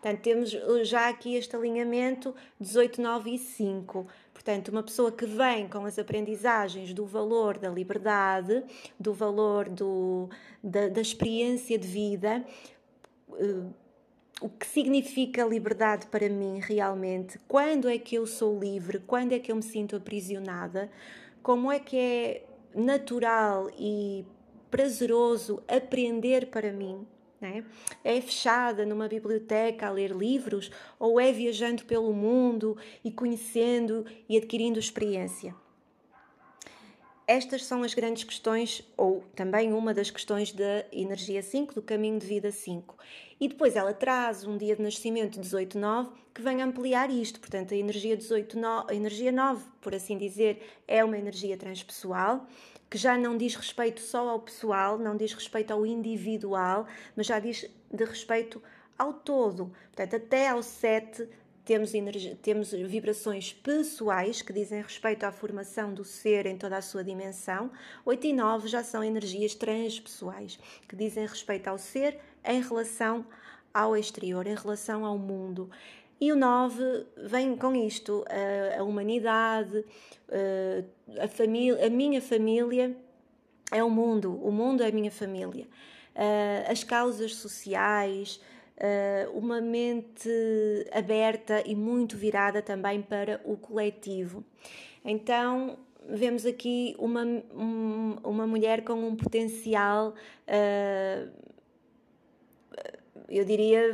Portanto, 0.00 0.20
temos 0.22 0.54
uh, 0.54 0.84
já 0.84 1.08
aqui 1.08 1.34
este 1.34 1.54
alinhamento 1.54 2.34
18, 2.58 3.02
9 3.02 3.34
e 3.34 3.38
5. 3.38 4.06
Portanto, 4.32 4.68
uma 4.68 4.82
pessoa 4.82 5.12
que 5.12 5.26
vem 5.26 5.68
com 5.68 5.84
as 5.84 5.98
aprendizagens 5.98 6.94
do 6.94 7.04
valor 7.04 7.58
da 7.58 7.68
liberdade, 7.68 8.64
do 8.98 9.12
valor 9.12 9.68
do, 9.68 10.30
da, 10.62 10.88
da 10.88 11.00
experiência 11.00 11.78
de 11.78 11.86
vida, 11.86 12.44
uh, 13.28 13.85
o 14.40 14.48
que 14.48 14.66
significa 14.66 15.44
liberdade 15.44 16.06
para 16.06 16.28
mim 16.28 16.60
realmente, 16.60 17.38
quando 17.48 17.88
é 17.88 17.98
que 17.98 18.16
eu 18.16 18.26
sou 18.26 18.58
livre, 18.58 18.98
quando 19.06 19.32
é 19.32 19.38
que 19.38 19.50
eu 19.50 19.56
me 19.56 19.62
sinto 19.62 19.96
aprisionada, 19.96 20.90
como 21.42 21.72
é 21.72 21.78
que 21.78 21.96
é 21.96 22.44
natural 22.74 23.70
e 23.78 24.24
prazeroso 24.70 25.62
aprender 25.66 26.46
para 26.46 26.72
mim. 26.72 27.06
É? 27.38 27.62
é 28.02 28.18
fechada 28.18 28.86
numa 28.86 29.06
biblioteca 29.08 29.86
a 29.86 29.90
ler 29.90 30.10
livros 30.10 30.70
ou 30.98 31.20
é 31.20 31.30
viajando 31.30 31.84
pelo 31.84 32.10
mundo 32.10 32.78
e 33.04 33.12
conhecendo 33.12 34.06
e 34.26 34.38
adquirindo 34.38 34.78
experiência? 34.78 35.54
Estas 37.28 37.64
são 37.64 37.82
as 37.82 37.92
grandes 37.92 38.22
questões, 38.22 38.86
ou 38.96 39.24
também 39.34 39.72
uma 39.72 39.92
das 39.92 40.12
questões 40.12 40.52
da 40.52 40.84
energia 40.92 41.42
5, 41.42 41.74
do 41.74 41.82
caminho 41.82 42.20
de 42.20 42.26
vida 42.26 42.52
5. 42.52 42.96
E 43.40 43.48
depois 43.48 43.74
ela 43.74 43.92
traz 43.92 44.44
um 44.44 44.56
dia 44.56 44.76
de 44.76 44.82
nascimento 44.82 45.40
18-9 45.40 46.12
que 46.32 46.40
vem 46.40 46.62
ampliar 46.62 47.10
isto. 47.10 47.40
Portanto, 47.40 47.74
a 47.74 47.76
energia 47.76 48.16
18 48.16 48.56
a 48.86 48.94
energia 48.94 49.32
9, 49.32 49.64
por 49.80 49.92
assim 49.92 50.16
dizer, 50.16 50.62
é 50.86 51.02
uma 51.02 51.18
energia 51.18 51.56
transpessoal 51.56 52.46
que 52.88 52.96
já 52.96 53.18
não 53.18 53.36
diz 53.36 53.56
respeito 53.56 54.00
só 54.00 54.28
ao 54.28 54.38
pessoal, 54.38 54.96
não 54.96 55.16
diz 55.16 55.32
respeito 55.32 55.72
ao 55.72 55.84
individual, 55.84 56.86
mas 57.16 57.26
já 57.26 57.40
diz 57.40 57.68
de 57.92 58.04
respeito 58.04 58.62
ao 58.96 59.12
todo. 59.12 59.72
Portanto, 59.92 60.14
até 60.14 60.48
ao 60.48 60.62
7 60.62 61.28
temos, 61.66 61.90
temos 62.42 62.70
vibrações 62.70 63.52
pessoais 63.52 64.40
que 64.40 64.52
dizem 64.52 64.80
respeito 64.80 65.24
à 65.24 65.32
formação 65.32 65.92
do 65.92 66.04
ser 66.04 66.46
em 66.46 66.56
toda 66.56 66.76
a 66.76 66.80
sua 66.80 67.02
dimensão. 67.02 67.72
8 68.04 68.28
e 68.28 68.32
9 68.32 68.68
já 68.68 68.84
são 68.84 69.02
energias 69.02 69.52
transpessoais, 69.52 70.60
que 70.88 70.94
dizem 70.94 71.26
respeito 71.26 71.66
ao 71.66 71.76
ser 71.76 72.20
em 72.44 72.62
relação 72.62 73.26
ao 73.74 73.96
exterior, 73.96 74.46
em 74.46 74.54
relação 74.54 75.04
ao 75.04 75.18
mundo. 75.18 75.68
E 76.20 76.30
o 76.30 76.36
9 76.36 77.06
vem 77.16 77.56
com 77.56 77.74
isto, 77.74 78.24
a, 78.28 78.78
a 78.80 78.84
humanidade, 78.84 79.84
a, 80.30 81.24
a, 81.24 81.28
família, 81.28 81.84
a 81.84 81.90
minha 81.90 82.22
família 82.22 82.96
é 83.72 83.82
o 83.82 83.90
mundo, 83.90 84.40
o 84.40 84.52
mundo 84.52 84.84
é 84.84 84.86
a 84.86 84.92
minha 84.92 85.10
família. 85.10 85.66
As 86.70 86.82
causas 86.82 87.34
sociais, 87.34 88.40
uma 89.32 89.60
mente 89.60 90.28
aberta 90.92 91.62
e 91.66 91.74
muito 91.74 92.16
virada 92.16 92.60
também 92.60 93.00
para 93.00 93.40
o 93.44 93.56
coletivo. 93.56 94.44
Então, 95.04 95.78
vemos 96.08 96.44
aqui 96.44 96.94
uma, 96.98 97.22
um, 97.22 98.16
uma 98.22 98.46
mulher 98.46 98.82
com 98.82 98.94
um 98.94 99.16
potencial, 99.16 100.14
uh, 100.48 101.46
eu 103.28 103.44
diria, 103.44 103.92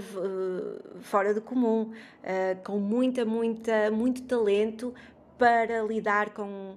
fora 1.01 1.33
do 1.33 1.41
comum, 1.41 1.93
uh, 1.93 2.65
com 2.65 2.79
muita, 2.79 3.25
muita, 3.25 3.91
muito 3.91 4.23
talento 4.23 4.95
para 5.39 5.83
lidar 5.83 6.35
com 6.35 6.77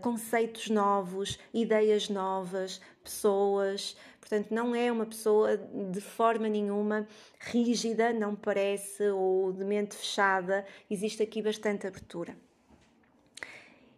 conceitos 0.00 0.70
novos, 0.70 1.38
ideias 1.52 2.08
novas, 2.08 2.80
pessoas. 3.04 3.94
Portanto, 4.28 4.52
não 4.52 4.74
é 4.74 4.90
uma 4.90 5.06
pessoa 5.06 5.56
de 5.56 6.00
forma 6.00 6.48
nenhuma 6.48 7.06
rígida, 7.38 8.12
não 8.12 8.34
parece, 8.34 9.04
ou 9.10 9.52
de 9.52 9.64
mente 9.64 9.94
fechada. 9.94 10.66
Existe 10.90 11.22
aqui 11.22 11.40
bastante 11.40 11.86
abertura. 11.86 12.36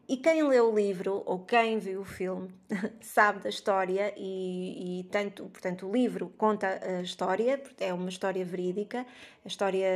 E 0.09 0.17
quem 0.17 0.43
leu 0.43 0.73
o 0.73 0.75
livro 0.75 1.23
ou 1.27 1.41
quem 1.41 1.79
viu 1.79 2.00
o 2.00 2.05
filme 2.05 2.49
sabe 2.99 3.41
da 3.41 3.50
história 3.50 4.15
e, 4.17 5.00
e, 5.00 5.05
tanto, 5.05 5.45
portanto, 5.50 5.87
o 5.87 5.93
livro 5.93 6.33
conta 6.38 6.81
a 6.83 7.03
história, 7.03 7.62
é 7.79 7.93
uma 7.93 8.09
história 8.09 8.43
verídica, 8.43 9.05
a 9.45 9.49
história 9.49 9.87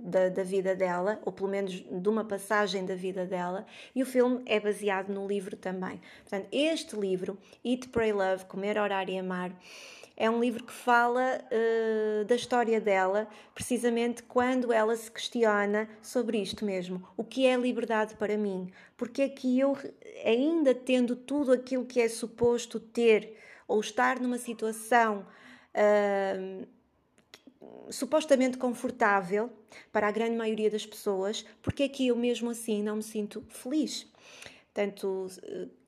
da, 0.00 0.30
da 0.30 0.42
vida 0.42 0.74
dela, 0.74 1.20
ou 1.24 1.30
pelo 1.30 1.48
menos 1.48 1.72
de 1.72 2.08
uma 2.08 2.24
passagem 2.24 2.84
da 2.84 2.96
vida 2.96 3.24
dela, 3.24 3.64
e 3.94 4.02
o 4.02 4.06
filme 4.06 4.42
é 4.46 4.58
baseado 4.58 5.10
no 5.10 5.28
livro 5.28 5.56
também. 5.56 6.00
Portanto, 6.22 6.48
este 6.50 6.96
livro, 6.96 7.38
Eat, 7.64 7.86
Pray, 7.90 8.12
Love, 8.12 8.46
Comer, 8.46 8.76
Orar 8.76 9.08
e 9.08 9.16
Amar, 9.16 9.52
é 10.16 10.30
um 10.30 10.40
livro 10.40 10.64
que 10.64 10.72
fala 10.72 11.40
uh, 11.44 12.24
da 12.24 12.34
história 12.34 12.80
dela, 12.80 13.28
precisamente 13.54 14.22
quando 14.22 14.72
ela 14.72 14.96
se 14.96 15.10
questiona 15.10 15.88
sobre 16.00 16.38
isto 16.38 16.64
mesmo. 16.64 17.06
O 17.16 17.22
que 17.22 17.46
é 17.46 17.56
liberdade 17.56 18.14
para 18.14 18.36
mim? 18.38 18.72
Porque 18.96 19.22
é 19.22 19.28
que 19.28 19.58
eu, 19.58 19.76
ainda 20.24 20.74
tendo 20.74 21.14
tudo 21.14 21.52
aquilo 21.52 21.84
que 21.84 22.00
é 22.00 22.08
suposto 22.08 22.80
ter, 22.80 23.36
ou 23.68 23.80
estar 23.80 24.18
numa 24.20 24.38
situação 24.38 25.26
uh, 25.74 26.66
supostamente 27.90 28.56
confortável 28.56 29.50
para 29.92 30.08
a 30.08 30.10
grande 30.10 30.36
maioria 30.36 30.70
das 30.70 30.86
pessoas, 30.86 31.44
porque 31.60 31.82
é 31.82 31.88
que 31.88 32.06
eu 32.06 32.16
mesmo 32.16 32.50
assim 32.50 32.82
não 32.82 32.96
me 32.96 33.02
sinto 33.02 33.44
feliz? 33.48 34.06
Portanto, 34.72 35.26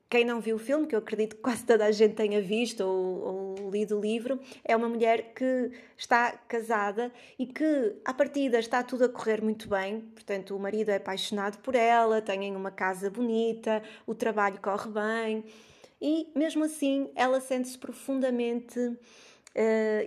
quem 0.09 0.25
não 0.25 0.41
viu 0.41 0.55
o 0.55 0.59
filme, 0.59 0.87
que 0.87 0.95
eu 0.95 0.99
acredito 0.99 1.35
que 1.35 1.41
quase 1.41 1.63
toda 1.63 1.85
a 1.85 1.91
gente 1.91 2.15
tenha 2.15 2.41
visto 2.41 2.81
ou, 2.81 3.55
ou, 3.59 3.69
lido 3.69 3.95
o 3.97 4.01
livro, 4.01 4.39
é 4.65 4.75
uma 4.75 4.89
mulher 4.89 5.33
que 5.35 5.71
está 5.95 6.31
casada 6.31 7.11
e 7.37 7.45
que, 7.45 7.95
à 8.03 8.11
partida, 8.11 8.57
está 8.57 8.81
tudo 8.81 9.05
a 9.05 9.09
correr 9.09 9.39
muito 9.39 9.69
bem. 9.69 10.01
Portanto, 10.01 10.55
o 10.55 10.59
marido 10.59 10.89
é 10.89 10.95
apaixonado 10.95 11.59
por 11.59 11.75
ela, 11.75 12.21
têm 12.23 12.55
uma 12.55 12.71
casa 12.71 13.09
bonita, 13.11 13.83
o 14.07 14.15
trabalho 14.15 14.59
corre 14.59 14.89
bem 14.89 15.45
e, 16.01 16.27
mesmo 16.35 16.63
assim, 16.63 17.11
ela 17.15 17.39
sente-se 17.39 17.77
profundamente 17.77 18.79
uh, 18.79 18.97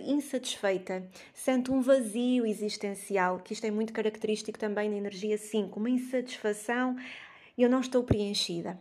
insatisfeita, 0.05 1.07
sente 1.33 1.71
um 1.71 1.79
vazio 1.79 2.45
existencial, 2.45 3.39
que 3.39 3.53
isto 3.53 3.65
é 3.65 3.71
muito 3.71 3.93
característico 3.93 4.59
também 4.59 4.89
na 4.89 4.97
energia 4.97 5.37
5, 5.37 5.79
uma 5.79 5.89
insatisfação. 5.89 6.97
Eu 7.57 7.69
não 7.69 7.79
estou 7.79 8.03
preenchida 8.03 8.77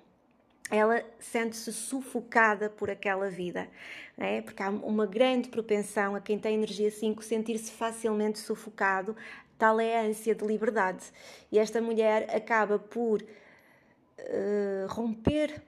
ela 0.72 1.04
sente-se 1.20 1.70
sufocada 1.70 2.70
por 2.70 2.88
aquela 2.88 3.28
vida, 3.28 3.68
é? 4.16 4.40
porque 4.40 4.62
há 4.62 4.70
uma 4.70 5.04
grande 5.04 5.50
propensão 5.50 6.16
a 6.16 6.20
quem 6.20 6.38
tem 6.38 6.54
energia 6.54 6.90
5 6.90 7.22
sentir-se 7.22 7.70
facilmente 7.70 8.38
sufocado, 8.38 9.14
tal 9.58 9.78
é 9.78 10.00
a 10.00 10.02
ânsia 10.04 10.34
de 10.34 10.46
liberdade. 10.46 11.04
E 11.52 11.58
esta 11.58 11.78
mulher 11.78 12.34
acaba 12.34 12.78
por 12.78 13.20
uh, 13.22 14.86
romper 14.88 15.62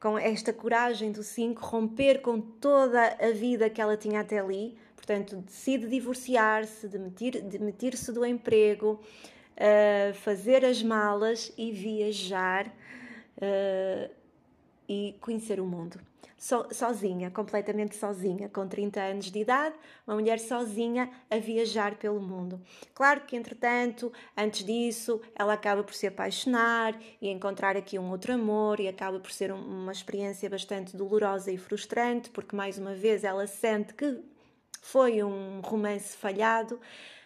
com 0.00 0.18
esta 0.18 0.54
coragem 0.54 1.12
do 1.12 1.22
5, 1.22 1.62
romper 1.62 2.22
com 2.22 2.40
toda 2.40 3.18
a 3.20 3.32
vida 3.32 3.68
que 3.68 3.78
ela 3.78 3.94
tinha 3.94 4.20
até 4.20 4.38
ali, 4.38 4.74
portanto, 4.96 5.36
decide 5.36 5.86
divorciar-se, 5.86 6.88
demitir-se 6.88 8.10
do 8.10 8.24
emprego, 8.24 8.98
uh, 9.52 10.14
fazer 10.14 10.64
as 10.64 10.82
malas 10.82 11.52
e 11.58 11.70
viajar. 11.70 12.68
Uh, 13.36 14.19
e 14.90 15.16
conhecer 15.20 15.60
o 15.60 15.64
mundo. 15.64 16.00
So, 16.36 16.66
sozinha, 16.72 17.30
completamente 17.30 17.94
sozinha, 17.94 18.48
com 18.48 18.66
30 18.66 19.00
anos 19.00 19.30
de 19.30 19.38
idade, 19.38 19.76
uma 20.04 20.16
mulher 20.16 20.40
sozinha 20.40 21.08
a 21.30 21.36
viajar 21.36 21.94
pelo 21.94 22.20
mundo. 22.20 22.60
Claro 22.92 23.20
que, 23.20 23.36
entretanto, 23.36 24.12
antes 24.36 24.64
disso, 24.64 25.20
ela 25.38 25.52
acaba 25.52 25.84
por 25.84 25.94
se 25.94 26.08
apaixonar 26.08 26.98
e 27.22 27.28
encontrar 27.28 27.76
aqui 27.76 28.00
um 28.00 28.10
outro 28.10 28.32
amor, 28.32 28.80
e 28.80 28.88
acaba 28.88 29.20
por 29.20 29.30
ser 29.30 29.52
uma 29.52 29.92
experiência 29.92 30.50
bastante 30.50 30.96
dolorosa 30.96 31.52
e 31.52 31.58
frustrante, 31.58 32.30
porque 32.30 32.56
mais 32.56 32.78
uma 32.78 32.94
vez 32.94 33.22
ela 33.22 33.46
sente 33.46 33.94
que 33.94 34.18
foi 34.82 35.22
um 35.22 35.60
romance 35.60 36.16
falhado, 36.16 36.80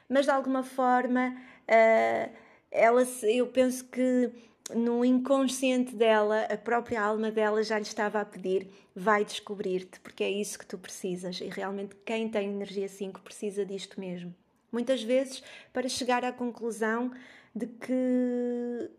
mas 0.06 0.26
de 0.26 0.32
alguma 0.32 0.62
forma. 0.62 1.34
Uh, 1.66 2.44
ela, 2.74 3.06
eu 3.22 3.46
penso 3.46 3.84
que 3.84 4.32
no 4.72 5.04
inconsciente 5.04 5.94
dela, 5.94 6.42
a 6.50 6.56
própria 6.56 7.02
alma 7.02 7.30
dela 7.30 7.62
já 7.62 7.78
lhe 7.78 7.84
estava 7.84 8.20
a 8.20 8.24
pedir: 8.24 8.68
vai 8.94 9.24
descobrir-te, 9.24 10.00
porque 10.00 10.24
é 10.24 10.30
isso 10.30 10.58
que 10.58 10.66
tu 10.66 10.78
precisas. 10.78 11.40
E 11.40 11.48
realmente, 11.48 11.94
quem 12.04 12.28
tem 12.28 12.48
energia 12.48 12.88
5 12.88 13.20
precisa 13.20 13.64
disto 13.64 14.00
mesmo. 14.00 14.34
Muitas 14.72 15.02
vezes, 15.02 15.42
para 15.72 15.88
chegar 15.88 16.24
à 16.24 16.32
conclusão 16.32 17.12
de 17.54 17.66
que 17.66 18.90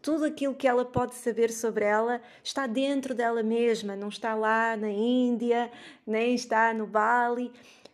tudo 0.00 0.24
aquilo 0.24 0.54
que 0.54 0.68
ela 0.68 0.84
pode 0.84 1.14
saber 1.16 1.50
sobre 1.50 1.84
ela 1.84 2.20
está 2.42 2.66
dentro 2.66 3.14
dela 3.14 3.42
mesma, 3.42 3.96
não 3.96 4.08
está 4.08 4.34
lá 4.34 4.76
na 4.76 4.90
Índia, 4.90 5.70
nem 6.06 6.34
está 6.34 6.72
no 6.72 6.86
Bali, 6.86 7.50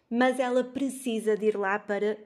mas 0.08 0.38
ela 0.38 0.62
precisa 0.62 1.36
de 1.36 1.46
ir 1.46 1.56
lá 1.56 1.78
para 1.78 2.18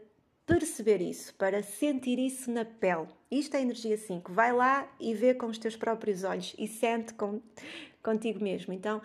perceber 0.46 1.00
isso, 1.00 1.34
para 1.34 1.62
sentir 1.62 2.18
isso 2.18 2.50
na 2.50 2.64
pele. 2.64 3.08
Isto 3.30 3.56
é 3.56 3.62
energia 3.62 3.96
5. 3.96 4.32
Vai 4.32 4.52
lá 4.52 4.86
e 5.00 5.14
vê 5.14 5.34
com 5.34 5.46
os 5.46 5.58
teus 5.58 5.76
próprios 5.76 6.24
olhos 6.24 6.54
e 6.58 6.68
sente 6.68 7.14
com, 7.14 7.40
contigo 8.02 8.42
mesmo. 8.42 8.72
Então, 8.72 9.00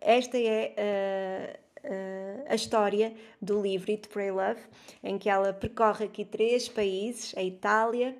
esta 0.00 0.38
é 0.38 1.58
uh, 1.84 1.88
uh, 1.88 2.44
a 2.48 2.54
história 2.54 3.14
do 3.40 3.60
livro 3.60 3.90
It 3.90 4.08
Pray 4.08 4.30
Love, 4.30 4.60
em 5.02 5.18
que 5.18 5.28
ela 5.28 5.52
percorre 5.52 6.04
aqui 6.04 6.24
três 6.24 6.68
países: 6.68 7.34
a 7.36 7.42
Itália, 7.42 8.16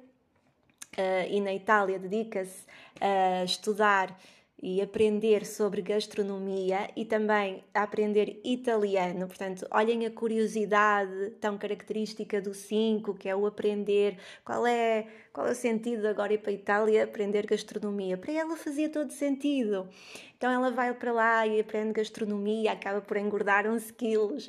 uh, 0.99 1.31
e 1.31 1.41
na 1.41 1.55
Itália 1.55 1.99
dedica-se 1.99 2.65
a 3.01 3.45
estudar 3.45 4.19
e 4.63 4.81
aprender 4.81 5.45
sobre 5.45 5.83
gastronomia 5.83 6.89
e 6.97 7.05
também 7.05 7.63
a 7.75 7.83
aprender 7.83 8.41
italiano. 8.43 9.27
Portanto, 9.27 9.67
olhem 9.71 10.07
a 10.07 10.11
curiosidade 10.11 11.31
tão 11.41 11.59
característica 11.59 12.41
do 12.41 12.55
5, 12.55 13.15
que 13.15 13.29
é 13.29 13.37
o 13.37 13.47
aprender. 13.47 14.19
Qual 14.45 14.67
é, 14.67 15.07
qual 15.33 15.47
é 15.47 15.51
o 15.51 15.55
sentido 15.55 16.07
agora 16.07 16.33
ir 16.33 16.39
para 16.39 16.51
a 16.51 16.55
Itália 16.55 17.05
aprender 17.05 17.47
gastronomia? 17.47 18.17
Para 18.17 18.33
ela 18.33 18.57
fazia 18.57 18.89
todo 18.89 19.11
sentido. 19.11 19.89
Então 20.37 20.51
ela 20.51 20.71
vai 20.71 20.93
para 20.93 21.13
lá 21.13 21.47
e 21.47 21.59
aprende 21.59 21.95
gastronomia, 21.95 22.73
acaba 22.73 23.01
por 23.01 23.17
engordar 23.17 23.67
uns 23.67 23.91
quilos, 23.91 24.47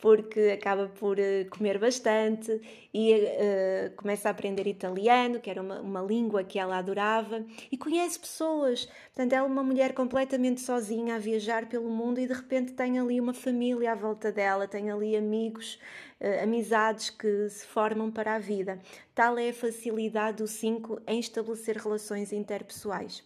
porque 0.00 0.58
acaba 0.58 0.88
por 0.88 1.16
uh, 1.16 1.48
comer 1.48 1.78
bastante 1.78 2.60
e 2.92 3.14
uh, 3.14 3.94
começa 3.96 4.28
a 4.28 4.32
aprender 4.32 4.66
italiano, 4.66 5.38
que 5.38 5.48
era 5.48 5.62
uma, 5.62 5.80
uma 5.80 6.02
língua 6.02 6.42
que 6.42 6.58
ela 6.58 6.76
adorava, 6.76 7.44
e 7.70 7.76
conhece 7.76 8.18
pessoas. 8.18 8.86
Portanto, 9.14 9.32
ela 9.32 9.46
é 9.46 9.50
uma 9.50 9.62
mulher 9.62 9.94
completamente 9.94 10.60
sozinha 10.60 11.14
a 11.14 11.18
viajar 11.18 11.68
pelo 11.68 11.88
mundo 11.88 12.18
e 12.18 12.26
de 12.26 12.32
repente 12.32 12.72
tem 12.72 12.98
ali 12.98 13.20
uma 13.20 13.34
família 13.34 13.92
à 13.92 13.94
volta 13.94 14.32
dela, 14.32 14.66
tem 14.66 14.90
ali 14.90 15.16
amigos. 15.16 15.78
Uh, 16.20 16.42
amizades 16.42 17.10
que 17.10 17.48
se 17.48 17.64
formam 17.64 18.10
para 18.10 18.34
a 18.34 18.38
vida. 18.40 18.80
Tal 19.14 19.38
é 19.38 19.50
a 19.50 19.54
facilidade 19.54 20.38
do 20.38 20.48
5 20.48 21.00
em 21.06 21.20
estabelecer 21.20 21.76
relações 21.76 22.32
interpessoais. 22.32 23.22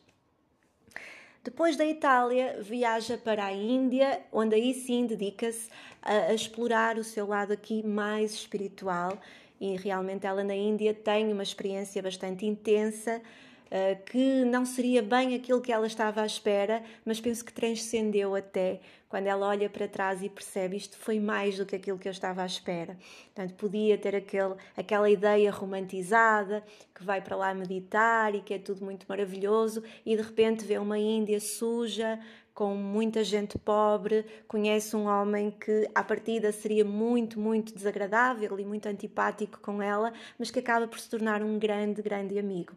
Depois 1.44 1.76
da 1.76 1.84
Itália, 1.84 2.58
viaja 2.60 3.18
para 3.18 3.46
a 3.46 3.52
Índia, 3.52 4.22
onde 4.32 4.54
aí 4.54 4.72
sim 4.72 5.06
dedica-se 5.06 5.68
a, 6.00 6.28
a, 6.28 6.34
explorar 6.34 6.96
o 6.98 7.02
seu 7.02 7.26
lado 7.26 7.52
aqui 7.52 7.84
mais 7.84 8.32
espiritual. 8.32 9.18
E 9.60 9.76
realmente 9.76 10.24
ela 10.24 10.44
na 10.44 10.54
Índia 10.54 10.94
tem 10.94 11.32
uma 11.32 11.42
experiência 11.42 12.00
bastante 12.00 12.46
intensa, 12.46 13.20
uh, 13.66 14.04
que 14.04 14.44
não 14.44 14.64
seria 14.64 15.02
bem 15.02 15.34
aquilo 15.34 15.60
que 15.60 15.72
ela 15.72 15.86
estava 15.86 16.22
à 16.22 16.26
espera, 16.26 16.80
mas 17.04 17.20
penso 17.20 17.44
que 17.44 17.52
transcendeu 17.52 18.36
até 18.36 18.80
quando 19.12 19.26
ela 19.26 19.46
olha 19.46 19.68
para 19.68 19.86
trás 19.86 20.22
e 20.22 20.28
percebe 20.30 20.74
isto 20.74 20.96
foi 20.96 21.20
mais 21.20 21.58
do 21.58 21.66
que 21.66 21.76
aquilo 21.76 21.98
que 21.98 22.08
eu 22.08 22.12
estava 22.12 22.42
à 22.42 22.46
espera. 22.46 22.96
Portanto, 23.26 23.54
podia 23.58 23.98
ter 23.98 24.16
aquele, 24.16 24.54
aquela 24.74 25.10
ideia 25.10 25.50
romantizada 25.50 26.64
que 26.94 27.04
vai 27.04 27.20
para 27.20 27.36
lá 27.36 27.52
meditar 27.52 28.34
e 28.34 28.40
que 28.40 28.54
é 28.54 28.58
tudo 28.58 28.82
muito 28.82 29.04
maravilhoso 29.06 29.84
e 30.06 30.16
de 30.16 30.22
repente 30.22 30.64
vê 30.64 30.78
uma 30.78 30.98
Índia 30.98 31.38
suja, 31.40 32.18
com 32.54 32.74
muita 32.74 33.24
gente 33.24 33.58
pobre, 33.58 34.26
conhece 34.46 34.94
um 34.94 35.06
homem 35.06 35.50
que 35.50 35.88
à 35.94 36.04
partida 36.04 36.52
seria 36.52 36.84
muito, 36.84 37.40
muito 37.40 37.74
desagradável 37.74 38.58
e 38.60 38.64
muito 38.64 38.86
antipático 38.86 39.58
com 39.60 39.82
ela, 39.82 40.12
mas 40.38 40.50
que 40.50 40.58
acaba 40.58 40.86
por 40.86 40.98
se 40.98 41.08
tornar 41.08 41.42
um 41.42 41.58
grande, 41.58 42.02
grande 42.02 42.38
amigo. 42.38 42.74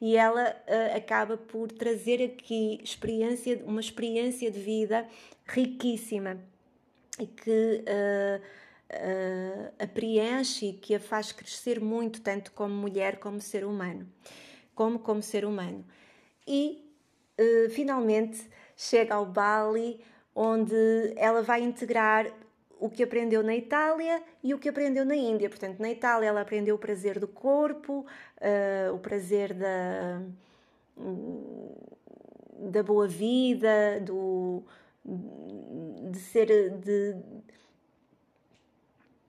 E 0.00 0.16
ela 0.16 0.50
uh, 0.50 0.96
acaba 0.96 1.38
por 1.38 1.72
trazer 1.72 2.22
aqui 2.22 2.78
experiência, 2.82 3.62
uma 3.64 3.80
experiência 3.80 4.50
de 4.50 4.60
vida 4.60 5.06
riquíssima 5.46 6.38
e 7.18 7.26
que 7.26 7.82
uh, 7.88 8.42
uh, 8.92 9.72
a 9.78 9.86
preenche 9.86 10.66
e 10.66 10.72
que 10.74 10.94
a 10.94 11.00
faz 11.00 11.32
crescer 11.32 11.80
muito, 11.80 12.20
tanto 12.20 12.52
como 12.52 12.74
mulher 12.74 13.18
como 13.18 13.40
ser 13.40 13.64
humano, 13.64 14.06
como 14.74 14.98
como 14.98 15.22
ser 15.22 15.46
humano. 15.46 15.84
E 16.46 16.82
finalmente 17.70 18.48
chega 18.76 19.14
ao 19.14 19.26
Bali, 19.26 20.00
onde 20.34 21.12
ela 21.16 21.42
vai 21.42 21.62
integrar 21.62 22.26
o 22.78 22.90
que 22.90 23.02
aprendeu 23.02 23.42
na 23.42 23.54
Itália 23.54 24.22
e 24.42 24.52
o 24.52 24.58
que 24.58 24.68
aprendeu 24.68 25.04
na 25.04 25.16
Índia. 25.16 25.48
Portanto, 25.48 25.80
na 25.80 25.90
Itália 25.90 26.28
ela 26.28 26.40
aprendeu 26.40 26.74
o 26.74 26.78
prazer 26.78 27.18
do 27.18 27.28
corpo, 27.28 28.04
o 28.92 28.98
prazer 28.98 29.54
da, 29.54 30.20
da 32.58 32.82
boa 32.82 33.06
vida, 33.06 34.00
do, 34.00 34.62
de 36.10 36.18
ser 36.18 36.70
de 36.78 37.16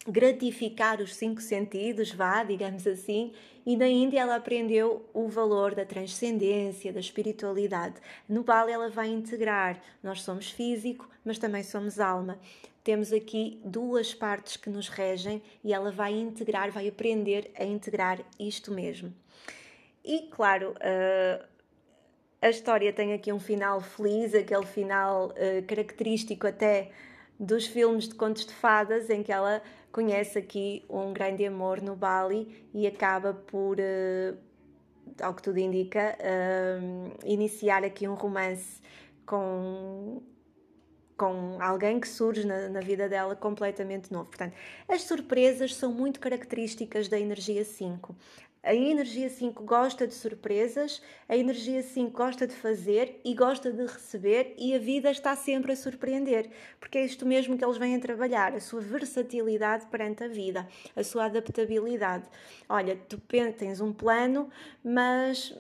gratificar 0.08 1.02
os 1.02 1.16
cinco 1.16 1.42
sentidos, 1.42 2.12
vá, 2.12 2.44
digamos 2.44 2.86
assim, 2.86 3.34
e 3.66 3.76
na 3.76 3.88
Índia 3.88 4.22
ela 4.22 4.36
aprendeu 4.36 5.10
o 5.14 5.28
valor 5.28 5.74
da 5.74 5.84
transcendência, 5.84 6.94
da 6.94 7.00
espiritualidade. 7.00 7.96
No 8.30 8.44
Bali 8.44 8.72
ela 8.72 8.90
vai 8.90 9.08
integrar, 9.08 9.82
nós 10.04 10.22
somos 10.22 10.52
físico, 10.52 11.10
mas 11.24 11.40
também 11.40 11.64
somos 11.64 12.00
alma. 12.00 12.38
Temos 12.84 13.12
aqui 13.12 13.60
duas 13.66 14.14
partes 14.14 14.58
que 14.58 14.70
nos 14.70 14.88
regem 14.90 15.42
e 15.64 15.74
ela 15.74 15.92
vai 15.92 16.14
integrar, 16.14 16.72
vai 16.72 16.88
aprender 16.88 17.52
a 17.58 17.64
integrar 17.66 18.20
isto 18.40 18.72
mesmo. 18.72 19.12
E 20.04 20.30
claro, 20.30 20.74
uh, 20.74 21.44
a 22.40 22.50
história 22.50 22.94
tem 22.94 23.12
aqui 23.12 23.34
um 23.34 23.40
final 23.40 23.82
feliz, 23.82 24.36
aquele 24.36 24.68
final 24.68 25.30
uh, 25.30 25.66
característico 25.66 26.46
até 26.46 26.92
dos 27.40 27.66
filmes 27.66 28.08
de 28.08 28.14
contos 28.14 28.46
de 28.46 28.54
fadas, 28.54 29.10
em 29.10 29.24
que 29.24 29.32
ela 29.32 29.64
conhece 29.96 30.38
aqui 30.38 30.84
um 30.90 31.14
grande 31.14 31.46
amor 31.46 31.82
no 31.82 31.96
Bali 31.96 32.68
e 32.74 32.86
acaba 32.86 33.34
por, 33.34 33.78
uh, 33.80 34.38
ao 35.22 35.34
que 35.34 35.42
tudo 35.42 35.58
indica, 35.58 36.18
uh, 36.20 37.18
iniciar 37.24 37.82
aqui 37.86 38.06
um 38.06 38.14
romance 38.14 38.82
com 39.26 40.22
com 41.18 41.58
alguém 41.62 41.98
que 41.98 42.10
surge 42.10 42.46
na, 42.46 42.68
na, 42.68 42.82
vida 42.82 43.08
dela 43.08 43.38
completamente 43.38 44.12
novo. 44.12 44.26
Portanto, 44.26 44.54
as 44.86 45.04
surpresas 45.04 45.74
são 45.74 45.90
muito 45.94 46.20
características 46.20 47.08
da 47.08 47.18
energia 47.18 47.64
5. 47.64 48.14
A 48.66 48.74
energia 48.74 49.30
5 49.30 49.64
gosta 49.64 50.08
de 50.08 50.16
surpresas, 50.16 51.00
a 51.30 51.38
energia 51.38 51.84
5 51.84 52.10
gosta 52.10 52.48
de 52.48 52.56
fazer 52.56 53.22
e 53.24 53.36
gosta 53.36 53.72
de 53.72 53.86
receber, 53.86 54.56
e 54.58 54.74
a 54.74 54.80
vida 54.80 55.12
está 55.12 55.36
sempre 55.36 55.74
a 55.74 55.76
surpreender, 55.76 56.50
porque 56.80 56.98
é 56.98 57.06
isto 57.06 57.28
mesmo 57.28 57.56
que 57.60 57.64
eles 57.64 57.78
vêm 57.78 57.96
a 57.96 58.00
trabalhar: 58.00 58.56
a 58.56 58.60
sua 58.60 58.82
versatilidade 58.82 59.86
perante 59.86 60.24
a 60.24 60.28
vida, 60.28 60.68
a 60.96 61.04
sua 61.04 61.26
adaptabilidade. 61.26 62.26
Olha, 62.68 62.96
tu 63.08 63.22
tens 63.56 63.80
um 63.80 63.94
plano, 63.94 64.50
mas 64.84 65.56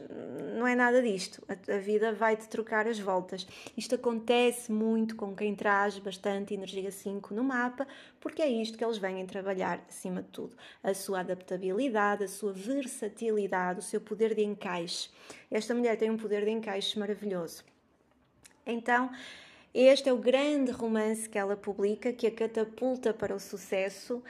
não 0.57 0.65
é 0.65 0.73
nada 0.73 0.99
disto. 0.99 1.43
A, 1.47 1.75
a 1.75 1.77
vida 1.77 2.11
vai-te 2.11 2.49
trocar 2.49 2.87
as 2.87 2.97
voltas. 2.97 3.45
Isto 3.77 3.93
acontece 3.93 4.71
muito 4.71 5.15
com 5.15 5.35
quem 5.35 5.53
traz 5.53 5.99
bastante 5.99 6.55
energia 6.55 6.91
5 6.91 7.35
no 7.35 7.43
mapa, 7.43 7.87
porque 8.25 8.41
é 8.41 8.49
isto 8.49 8.75
que 8.75 8.83
eles 8.83 8.97
vêm 8.97 9.23
trabalhar 9.27 9.85
acima 9.87 10.23
de 10.23 10.29
tudo: 10.29 10.57
a 10.81 10.95
sua 10.95 11.19
adaptabilidade, 11.19 12.23
a 12.23 12.27
sua 12.27 12.51
versatilidade 12.51 13.81
o 13.81 13.83
seu 13.83 14.01
poder 14.01 14.33
de 14.33 14.43
encaixe. 14.43 15.11
Esta 15.51 15.75
mulher 15.75 15.95
tem 15.95 16.09
um 16.09 16.17
poder 16.17 16.43
de 16.43 16.49
encaixe 16.49 16.97
maravilhoso. 16.97 17.63
Então, 18.65 19.11
este 19.71 20.09
é 20.09 20.13
o 20.13 20.17
grande 20.17 20.71
romance 20.71 21.29
que 21.29 21.37
ela 21.37 21.55
publica, 21.55 22.11
que 22.11 22.25
a 22.25 22.31
catapulta 22.31 23.13
para 23.13 23.35
o 23.35 23.39
sucesso 23.39 24.23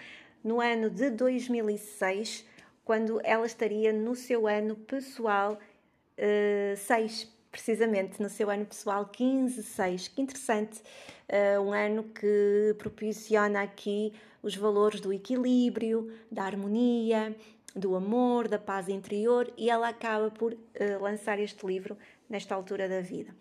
no 0.44 0.60
ano 0.60 0.90
de 0.90 1.10
2006, 1.12 2.46
quando 2.84 3.22
ela 3.24 3.46
estaria 3.46 3.94
no 3.94 4.14
seu 4.14 4.46
ano 4.46 4.76
pessoal 4.76 5.54
uh, 5.54 6.76
6, 6.76 7.34
precisamente 7.56 8.22
no 8.22 8.28
seu 8.28 8.50
ano 8.50 8.66
pessoal 8.66 9.06
15, 9.06 9.64
6. 9.64 10.10
Que 10.10 10.22
interessante, 10.22 10.82
uh, 11.30 11.62
um 11.62 11.72
ano 11.72 12.04
que 12.04 12.76
propiciona 12.78 13.62
aqui 13.62 14.12
os 14.44 14.58
valores 14.58 15.00
do 15.00 15.14
equilíbrio, 15.14 16.12
da 16.30 16.44
harmonia, 16.44 17.34
do 17.74 17.96
amor, 17.96 18.50
da 18.50 18.60
paz 18.60 18.90
interior, 18.90 19.50
e 19.56 19.70
ela 19.70 19.88
acaba 19.88 20.30
por 20.30 20.52
uh, 20.52 20.58
lançar 21.02 21.40
este 21.40 21.66
livro 21.66 21.98
nesta 22.30 22.54
altura 22.54 22.90
da 22.90 23.00
vida. 23.00 23.34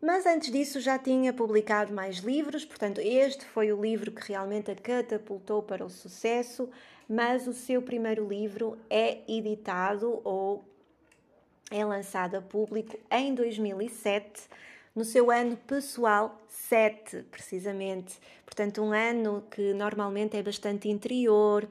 Mas 0.00 0.26
antes 0.26 0.50
disso 0.50 0.80
já 0.80 0.98
tinha 0.98 1.32
publicado 1.32 1.94
mais 1.94 2.16
livros, 2.16 2.64
portanto, 2.64 3.00
este 3.00 3.44
foi 3.44 3.72
o 3.72 3.80
livro 3.80 4.10
que 4.10 4.26
realmente 4.26 4.72
a 4.72 4.74
catapultou 4.74 5.62
para 5.62 5.84
o 5.84 5.88
sucesso. 5.88 6.68
mas 7.08 7.46
o 7.46 7.52
seu 7.52 7.80
primeiro 7.80 8.26
livro 8.26 8.76
é 8.88 9.18
editado 9.28 10.20
ou 10.24 10.64
é 11.72 11.84
lançado 11.84 12.36
a 12.36 12.42
público 12.42 12.98
em 13.10 13.34
2007, 13.34 14.42
no 14.94 15.06
seu 15.06 15.30
ano 15.30 15.56
pessoal 15.56 16.38
7, 16.46 17.22
precisamente. 17.30 18.14
Portanto, 18.44 18.82
um 18.82 18.92
ano 18.92 19.42
que 19.50 19.72
normalmente 19.72 20.36
é 20.36 20.42
bastante 20.42 20.90
interior, 20.90 21.66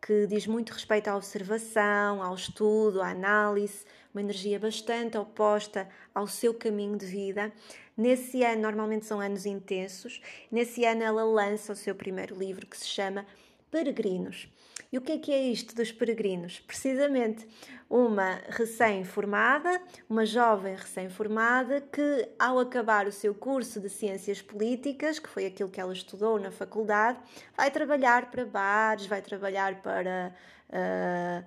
que 0.00 0.26
diz 0.26 0.46
muito 0.46 0.70
respeito 0.70 1.08
à 1.08 1.16
observação, 1.16 2.22
ao 2.22 2.34
estudo, 2.34 3.02
à 3.02 3.10
análise, 3.10 3.84
uma 4.14 4.22
energia 4.22 4.58
bastante 4.58 5.18
oposta 5.18 5.86
ao 6.14 6.26
seu 6.26 6.54
caminho 6.54 6.96
de 6.96 7.04
vida. 7.04 7.52
Nesse 7.94 8.42
ano, 8.42 8.62
normalmente 8.62 9.04
são 9.04 9.20
anos 9.20 9.44
intensos, 9.44 10.22
nesse 10.50 10.84
ano 10.86 11.02
ela 11.02 11.24
lança 11.24 11.74
o 11.74 11.76
seu 11.76 11.94
primeiro 11.94 12.34
livro 12.34 12.66
que 12.66 12.76
se 12.76 12.88
chama 12.88 13.26
Peregrinos. 13.70 14.48
E 14.92 14.98
o 14.98 15.00
que 15.00 15.12
é 15.12 15.18
que 15.18 15.32
é 15.32 15.42
isto 15.42 15.74
dos 15.74 15.90
peregrinos? 15.90 16.60
Precisamente 16.60 17.46
uma 17.92 18.40
recém-formada, 18.48 19.78
uma 20.08 20.24
jovem 20.24 20.74
recém-formada 20.74 21.82
que, 21.82 22.26
ao 22.38 22.58
acabar 22.58 23.06
o 23.06 23.12
seu 23.12 23.34
curso 23.34 23.78
de 23.78 23.90
Ciências 23.90 24.40
Políticas, 24.40 25.18
que 25.18 25.28
foi 25.28 25.44
aquilo 25.44 25.68
que 25.68 25.78
ela 25.78 25.92
estudou 25.92 26.40
na 26.40 26.50
faculdade, 26.50 27.18
vai 27.54 27.70
trabalhar 27.70 28.30
para 28.30 28.46
bares, 28.46 29.04
vai 29.06 29.20
trabalhar 29.20 29.82
para 29.82 30.34
uh, 30.70 31.44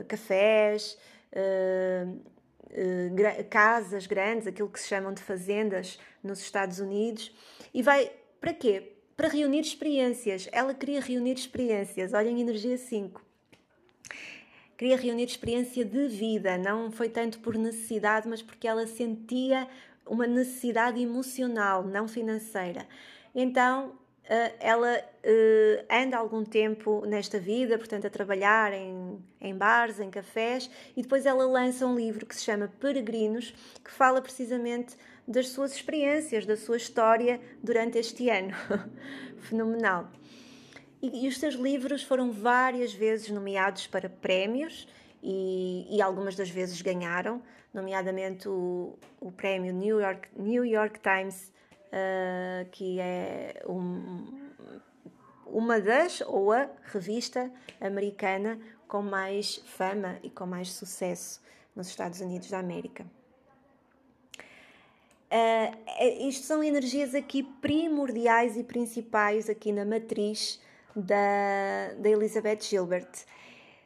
uh, 0.00 0.04
cafés, 0.08 0.98
uh, 1.32 2.20
casas 3.48 4.08
grandes, 4.08 4.48
aquilo 4.48 4.68
que 4.68 4.80
se 4.80 4.88
chamam 4.88 5.14
de 5.14 5.22
fazendas 5.22 5.96
nos 6.24 6.40
Estados 6.40 6.80
Unidos, 6.80 7.32
e 7.72 7.82
vai 7.82 8.10
para 8.40 8.52
quê? 8.52 8.96
para 9.16 9.28
reunir 9.28 9.60
experiências. 9.60 10.48
Ela 10.50 10.74
queria 10.74 11.00
reunir 11.00 11.34
experiências. 11.34 12.12
Olhem, 12.12 12.40
energia 12.40 12.76
5. 12.76 13.31
Queria 14.82 14.96
reunir 14.96 15.26
experiência 15.26 15.84
de 15.84 16.08
vida. 16.08 16.58
Não 16.58 16.90
foi 16.90 17.08
tanto 17.08 17.38
por 17.38 17.56
necessidade, 17.56 18.28
mas 18.28 18.42
porque 18.42 18.66
ela 18.66 18.84
sentia 18.84 19.68
uma 20.04 20.26
necessidade 20.26 21.00
emocional, 21.00 21.84
não 21.84 22.08
financeira. 22.08 22.84
Então, 23.32 23.92
eh, 24.24 24.52
ela 24.58 24.98
uh, 24.98 25.86
anda 25.88 26.16
algum 26.16 26.42
tempo 26.42 27.06
nesta 27.06 27.38
vida, 27.38 27.78
portanto, 27.78 28.08
a 28.08 28.10
trabalhar 28.10 28.72
em, 28.72 29.24
em 29.40 29.56
bares, 29.56 30.00
em 30.00 30.10
cafés, 30.10 30.68
e 30.96 31.02
depois 31.02 31.26
ela 31.26 31.46
lança 31.46 31.86
um 31.86 31.94
livro 31.94 32.26
que 32.26 32.34
se 32.34 32.42
chama 32.42 32.66
Peregrinos, 32.80 33.54
que 33.84 33.90
fala 33.92 34.20
precisamente 34.20 34.96
das 35.28 35.50
suas 35.50 35.72
experiências, 35.76 36.44
da 36.44 36.56
sua 36.56 36.76
história 36.76 37.40
durante 37.62 37.98
este 37.98 38.28
ano. 38.28 38.52
Fenomenal. 39.48 40.10
E, 41.02 41.24
e, 41.24 41.28
os 41.28 41.38
seus 41.38 41.56
livros 41.56 42.04
foram 42.04 42.30
várias 42.30 42.94
vezes 42.94 43.28
nomeados 43.28 43.88
para 43.88 44.08
prémios 44.08 44.86
e, 45.20 45.84
e 45.90 46.00
algumas 46.00 46.36
das 46.36 46.48
vezes 46.48 46.80
ganharam, 46.80 47.42
nomeadamente 47.74 48.48
o, 48.48 48.96
o 49.20 49.32
prémio 49.32 49.72
New 49.72 50.00
York, 50.00 50.28
New 50.36 50.64
York 50.64 51.00
Times, 51.00 51.52
uh, 51.88 52.70
que 52.70 53.00
é 53.00 53.64
um, 53.68 54.48
uma 55.44 55.80
das, 55.80 56.20
ou 56.20 56.52
a 56.52 56.70
revista 56.84 57.50
americana 57.80 58.60
com 58.86 59.02
mais 59.02 59.56
fama 59.56 60.20
e 60.22 60.30
com 60.30 60.46
mais 60.46 60.72
sucesso 60.72 61.42
nos 61.74 61.88
Estados 61.88 62.20
Unidos 62.20 62.48
da 62.48 62.60
América. 62.60 63.04
Uh, 65.32 66.28
isto 66.28 66.44
são 66.44 66.62
energias 66.62 67.12
aqui 67.12 67.42
primordiais 67.42 68.56
e 68.56 68.62
principais 68.62 69.50
aqui 69.50 69.72
na 69.72 69.84
matriz 69.84 70.60
da, 70.94 71.94
da 71.98 72.08
Elizabeth 72.08 72.60
Gilbert. 72.62 73.08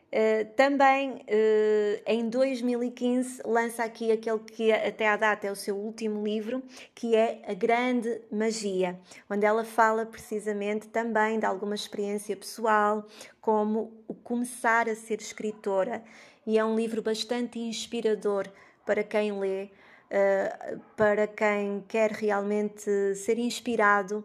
Uh, 0.06 0.46
também 0.54 1.16
uh, 1.16 2.02
em 2.06 2.28
2015 2.28 3.42
lança 3.44 3.82
aqui 3.82 4.12
aquele 4.12 4.38
que 4.38 4.72
até 4.72 5.08
à 5.08 5.16
data 5.16 5.48
é 5.48 5.50
o 5.50 5.56
seu 5.56 5.76
último 5.76 6.24
livro, 6.24 6.62
que 6.94 7.16
é 7.16 7.42
A 7.46 7.52
Grande 7.52 8.20
Magia, 8.30 8.98
onde 9.28 9.44
ela 9.44 9.64
fala 9.64 10.06
precisamente 10.06 10.86
também 10.88 11.40
de 11.40 11.44
alguma 11.44 11.74
experiência 11.74 12.36
pessoal, 12.36 13.04
como 13.40 13.92
o 14.06 14.14
começar 14.14 14.88
a 14.88 14.94
ser 14.94 15.20
escritora. 15.20 16.02
E 16.46 16.56
é 16.56 16.64
um 16.64 16.76
livro 16.76 17.02
bastante 17.02 17.58
inspirador 17.58 18.46
para 18.86 19.02
quem 19.02 19.38
lê, 19.38 19.64
uh, 19.64 20.78
para 20.96 21.26
quem 21.26 21.84
quer 21.88 22.12
realmente 22.12 23.14
ser 23.16 23.38
inspirado 23.38 24.24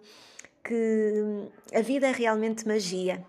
que 0.63 1.49
a 1.73 1.81
vida 1.81 2.07
é 2.07 2.11
realmente 2.11 2.67
magia. 2.67 3.23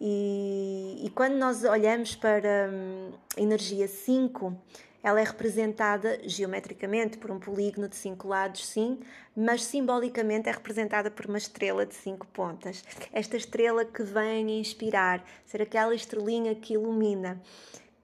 E, 0.00 1.02
e 1.04 1.10
quando 1.10 1.34
nós 1.34 1.64
olhamos 1.64 2.14
para 2.14 2.70
hum, 2.72 3.12
energia 3.36 3.86
5, 3.86 4.56
ela 5.02 5.20
é 5.20 5.24
representada 5.24 6.18
geometricamente 6.24 7.18
por 7.18 7.30
um 7.30 7.38
polígono 7.38 7.88
de 7.88 7.94
cinco 7.94 8.26
lados, 8.26 8.66
sim, 8.66 8.98
mas 9.36 9.62
simbolicamente 9.62 10.48
é 10.48 10.52
representada 10.52 11.10
por 11.10 11.26
uma 11.26 11.36
estrela 11.36 11.84
de 11.84 11.94
cinco 11.94 12.26
pontas. 12.28 12.82
Esta 13.12 13.36
estrela 13.36 13.84
que 13.84 14.02
vem 14.02 14.58
inspirar, 14.58 15.22
ser 15.44 15.60
aquela 15.60 15.94
estrelinha 15.94 16.54
que 16.54 16.72
ilumina 16.72 17.40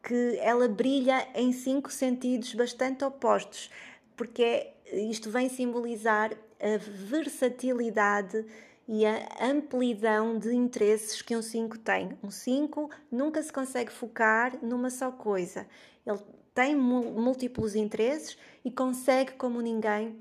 que 0.02 0.38
ela 0.40 0.66
brilha 0.68 1.26
em 1.34 1.52
cinco 1.52 1.90
sentidos 1.90 2.54
bastante 2.54 3.04
opostos, 3.04 3.70
porque 4.16 4.42
é, 4.42 4.74
isto 4.92 5.30
vem 5.30 5.48
simbolizar 5.48 6.32
a 6.60 6.76
versatilidade 6.78 8.44
e 8.86 9.06
a 9.06 9.26
amplidão 9.40 10.38
de 10.38 10.54
interesses 10.54 11.22
que 11.22 11.36
um 11.36 11.42
5 11.42 11.78
tem. 11.78 12.18
Um 12.22 12.30
5 12.30 12.90
nunca 13.10 13.42
se 13.42 13.52
consegue 13.52 13.92
focar 13.92 14.58
numa 14.62 14.90
só 14.90 15.10
coisa. 15.10 15.66
Ele 16.04 16.18
tem 16.54 16.74
múltiplos 16.74 17.74
interesses 17.74 18.36
e 18.64 18.70
consegue, 18.70 19.32
como 19.32 19.60
ninguém, 19.60 20.16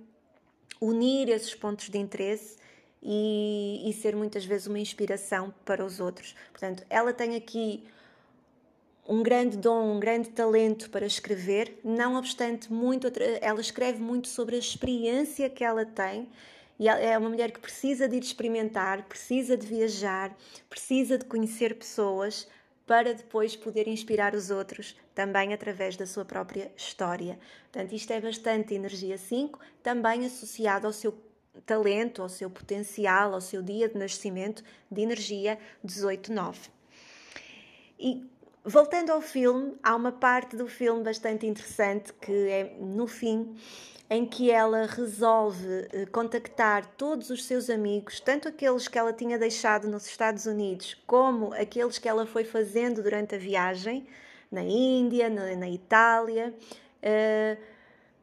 unir 0.79 1.29
esses 1.29 1.55
pontos 1.55 1.89
de 1.89 1.97
interesse 1.97 2.57
e, 3.01 3.89
e 3.89 3.93
ser 3.93 4.15
muitas 4.15 4.45
vezes 4.45 4.67
uma 4.67 4.79
inspiração 4.79 5.53
para 5.65 5.83
os 5.83 5.99
outros. 5.99 6.35
Portanto, 6.51 6.85
ela 6.89 7.11
tem 7.13 7.35
aqui 7.35 7.83
um 9.09 9.23
grande 9.23 9.57
dom, 9.57 9.95
um 9.95 9.99
grande 9.99 10.29
talento 10.29 10.87
para 10.91 11.03
escrever, 11.03 11.79
não 11.83 12.15
obstante 12.15 12.71
muito, 12.71 13.11
ela 13.41 13.59
escreve 13.59 13.99
muito 13.99 14.27
sobre 14.27 14.55
a 14.55 14.59
experiência 14.59 15.49
que 15.49 15.63
ela 15.63 15.83
tem 15.83 16.29
e 16.77 16.87
é 16.87 17.17
uma 17.17 17.27
mulher 17.27 17.51
que 17.51 17.59
precisa 17.59 18.07
de 18.07 18.17
ir 18.17 18.23
experimentar, 18.23 19.03
precisa 19.03 19.57
de 19.57 19.65
viajar, 19.65 20.37
precisa 20.69 21.17
de 21.17 21.25
conhecer 21.25 21.75
pessoas 21.75 22.47
para 22.85 23.11
depois 23.13 23.55
poder 23.55 23.87
inspirar 23.87 24.35
os 24.35 24.51
outros 24.51 24.95
também 25.15 25.53
através 25.53 25.97
da 25.97 26.05
sua 26.05 26.23
própria 26.23 26.71
história. 26.77 27.39
Portanto, 27.71 27.93
isto 27.93 28.13
é 28.13 28.21
bastante 28.21 28.75
energia 28.75 29.17
5, 29.17 29.59
também 29.81 30.23
associado 30.23 30.85
ao 30.85 30.93
seu 30.93 31.17
talento, 31.65 32.21
ao 32.21 32.29
seu 32.29 32.49
potencial, 32.49 33.33
ao 33.33 33.41
seu 33.41 33.63
dia 33.63 33.89
de 33.89 33.97
nascimento 33.97 34.63
de 34.89 35.01
energia 35.01 35.57
18-9. 35.83 36.69
E 37.99 38.28
Voltando 38.63 39.11
ao 39.11 39.21
filme, 39.21 39.73
há 39.81 39.95
uma 39.95 40.11
parte 40.11 40.57
do 40.57 40.67
filme 40.67 41.01
bastante 41.01 41.47
interessante 41.47 42.11
que 42.13 42.49
é 42.49 42.75
no 42.77 43.07
fim, 43.07 43.55
em 44.09 44.25
que 44.25 44.51
ela 44.51 44.85
resolve 44.85 45.87
eh, 45.93 46.05
contactar 46.07 46.85
todos 46.97 47.29
os 47.29 47.45
seus 47.45 47.69
amigos, 47.69 48.19
tanto 48.19 48.49
aqueles 48.49 48.87
que 48.87 48.97
ela 48.97 49.13
tinha 49.13 49.37
deixado 49.37 49.87
nos 49.87 50.05
Estados 50.05 50.45
Unidos, 50.45 50.97
como 51.07 51.53
aqueles 51.53 51.97
que 51.97 52.09
ela 52.09 52.25
foi 52.25 52.43
fazendo 52.43 53.01
durante 53.01 53.33
a 53.33 53.37
viagem, 53.37 54.05
na 54.51 54.63
Índia, 54.63 55.29
na, 55.29 55.55
na 55.55 55.69
Itália. 55.69 56.53
Uh, 57.01 57.61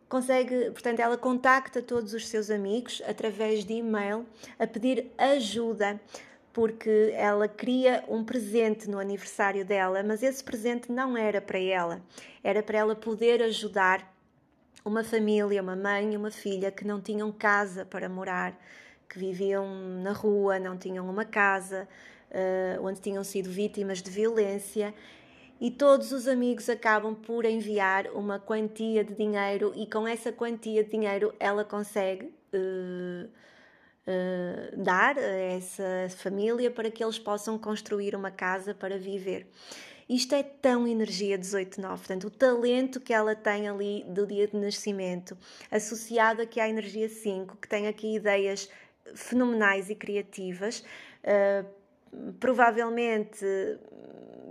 consegue, 0.07 0.70
portanto, 0.70 1.01
ela 1.01 1.16
contacta 1.16 1.81
todos 1.81 2.12
os 2.12 2.29
seus 2.29 2.51
amigos 2.51 3.01
através 3.07 3.64
de 3.64 3.75
e-mail 3.75 4.27
a 4.59 4.66
pedir 4.66 5.11
ajuda 5.16 5.99
porque 6.57 7.12
ela 7.14 7.47
queria 7.47 8.03
um 8.09 8.25
presente 8.25 8.88
no 8.88 8.99
aniversário 8.99 9.62
dela, 9.62 10.03
mas 10.03 10.23
esse 10.23 10.42
presente 10.42 10.90
não 10.90 11.14
era 11.14 11.38
para 11.38 11.59
ela, 11.59 12.01
era 12.42 12.62
para 12.62 12.79
ela 12.79 12.97
poder 12.97 13.42
ajudar 13.42 14.11
uma 14.83 15.05
família, 15.05 15.61
uma 15.62 15.77
mãe 15.77 16.14
e 16.14 16.16
uma 16.16 16.31
filha 16.31 16.71
que 16.71 16.87
não 16.87 16.99
tinham 16.99 17.31
casa 17.31 17.85
para 17.85 18.09
morar, 18.09 18.59
que 19.07 19.19
viviam 19.19 19.66
na 20.03 20.12
rua, 20.12 20.59
não 20.59 20.79
tinham 20.79 21.07
uma 21.11 21.27
casa, 21.27 21.87
uh, 22.31 22.83
onde 22.83 23.03
tinham 23.03 23.23
sido 23.23 23.51
vítimas 23.51 24.01
de 24.01 24.11
violência. 24.11 24.95
E 25.61 25.71
todos 25.71 26.11
os 26.11 26.27
amigos 26.27 26.71
acabam 26.71 27.14
por 27.14 27.45
enviar 27.45 28.07
uma 28.14 28.40
quantia 28.40 29.05
de 29.05 29.14
dinheiro, 29.14 29.75
e 29.77 29.87
com 29.87 30.09
essa 30.09 30.33
quantia 30.33 30.83
de 30.83 30.90
dinheiro 30.90 31.35
ela 31.38 31.66
consegue 31.66 32.33
uh, 32.55 33.29
uh, 34.07 34.77
dar 34.83 35.19
a 35.19 35.21
essa 35.21 36.09
família 36.16 36.71
para 36.71 36.90
que 36.90 37.03
eles 37.03 37.19
possam 37.19 37.59
construir 37.59 38.14
uma 38.14 38.31
casa 38.31 38.75
para 38.75 38.99
viver. 38.99 39.47
Isto 40.09 40.37
é 40.37 40.42
tão 40.42 40.87
energia 40.87 41.37
18-9, 41.37 41.88
portanto, 41.88 42.27
o 42.29 42.31
talento 42.31 43.01
que 43.01 43.12
ela 43.12 43.35
tem 43.35 43.69
ali 43.69 44.05
do 44.05 44.25
dia 44.25 44.47
de 44.47 44.57
nascimento, 44.57 45.37
associado 45.71 46.40
aqui 46.40 46.61
à 46.61 46.69
energia 46.69 47.09
5, 47.09 47.57
que 47.57 47.69
tem 47.69 47.88
aqui 47.88 48.14
ideias 48.14 48.71
fenomenais 49.14 49.90
e 49.90 49.97
criativas, 49.97 50.85
uh, 51.25 51.66
provavelmente 52.38 53.45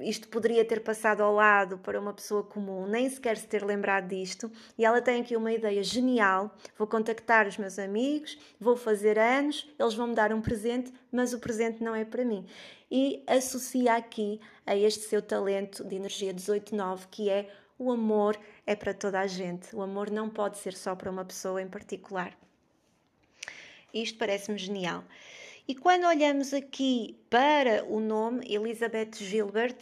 isto 0.01 0.27
poderia 0.27 0.65
ter 0.65 0.81
passado 0.81 1.21
ao 1.21 1.33
lado 1.33 1.77
para 1.77 1.99
uma 1.99 2.13
pessoa 2.13 2.43
comum, 2.43 2.85
nem 2.87 3.09
sequer 3.09 3.37
se 3.37 3.47
ter 3.47 3.63
lembrado 3.63 4.07
disto, 4.07 4.51
e 4.77 4.85
ela 4.85 5.01
tem 5.01 5.21
aqui 5.21 5.35
uma 5.35 5.51
ideia 5.51 5.83
genial: 5.83 6.55
vou 6.77 6.87
contactar 6.87 7.47
os 7.47 7.57
meus 7.57 7.79
amigos, 7.79 8.37
vou 8.59 8.75
fazer 8.75 9.17
anos, 9.17 9.69
eles 9.79 9.93
vão 9.93 10.07
me 10.07 10.15
dar 10.15 10.33
um 10.33 10.41
presente, 10.41 10.91
mas 11.11 11.33
o 11.33 11.39
presente 11.39 11.83
não 11.83 11.95
é 11.95 12.03
para 12.03 12.25
mim. 12.25 12.45
E 12.89 13.23
associa 13.27 13.95
aqui 13.95 14.39
a 14.65 14.75
este 14.75 15.05
seu 15.05 15.21
talento 15.21 15.83
de 15.83 15.95
energia 15.95 16.33
18-9, 16.33 17.07
que 17.09 17.29
é 17.29 17.49
o 17.77 17.91
amor 17.91 18.39
é 18.65 18.75
para 18.75 18.93
toda 18.93 19.19
a 19.19 19.27
gente. 19.27 19.75
O 19.75 19.81
amor 19.81 20.09
não 20.09 20.29
pode 20.29 20.57
ser 20.57 20.73
só 20.73 20.95
para 20.95 21.11
uma 21.11 21.25
pessoa 21.25 21.61
em 21.61 21.67
particular. 21.67 22.37
Isto 23.93 24.17
parece-me 24.17 24.57
genial. 24.57 25.03
E 25.67 25.73
quando 25.73 26.05
olhamos 26.05 26.53
aqui 26.53 27.17
para 27.27 27.83
o 27.85 27.99
nome 27.99 28.45
Elizabeth 28.47 29.13
Gilbert, 29.15 29.75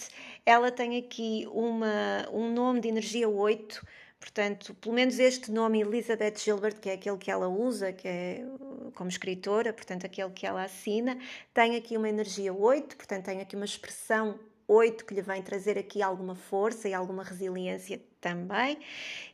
ela 0.46 0.72
tem 0.72 0.98
aqui 0.98 1.46
uma, 1.52 2.26
um 2.32 2.54
nome 2.54 2.80
de 2.80 2.88
energia 2.88 3.28
8, 3.28 3.86
portanto, 4.18 4.74
pelo 4.76 4.96
menos 4.96 5.20
este 5.20 5.52
nome 5.52 5.82
Elizabeth 5.82 6.36
Gilbert, 6.38 6.80
que 6.80 6.90
é 6.90 6.94
aquele 6.94 7.18
que 7.18 7.30
ela 7.30 7.50
usa, 7.50 7.92
que 7.92 8.08
é 8.08 8.46
como 8.96 9.10
escritora, 9.10 9.74
portanto, 9.74 10.06
aquele 10.06 10.30
que 10.30 10.48
ela 10.48 10.64
assina, 10.64 11.18
tem 11.54 11.76
aqui 11.76 11.98
uma 11.98 12.08
energia 12.08 12.54
8, 12.54 12.96
portanto, 12.96 13.26
tem 13.26 13.42
aqui 13.42 13.58
uma 13.58 13.66
expressão 13.66 14.40
8 14.66 15.04
que 15.04 15.14
lhe 15.14 15.22
vem 15.22 15.42
trazer 15.42 15.78
aqui 15.78 16.02
alguma 16.02 16.34
força 16.34 16.88
e 16.88 16.94
alguma 16.94 17.24
resiliência 17.24 18.02
também. 18.22 18.78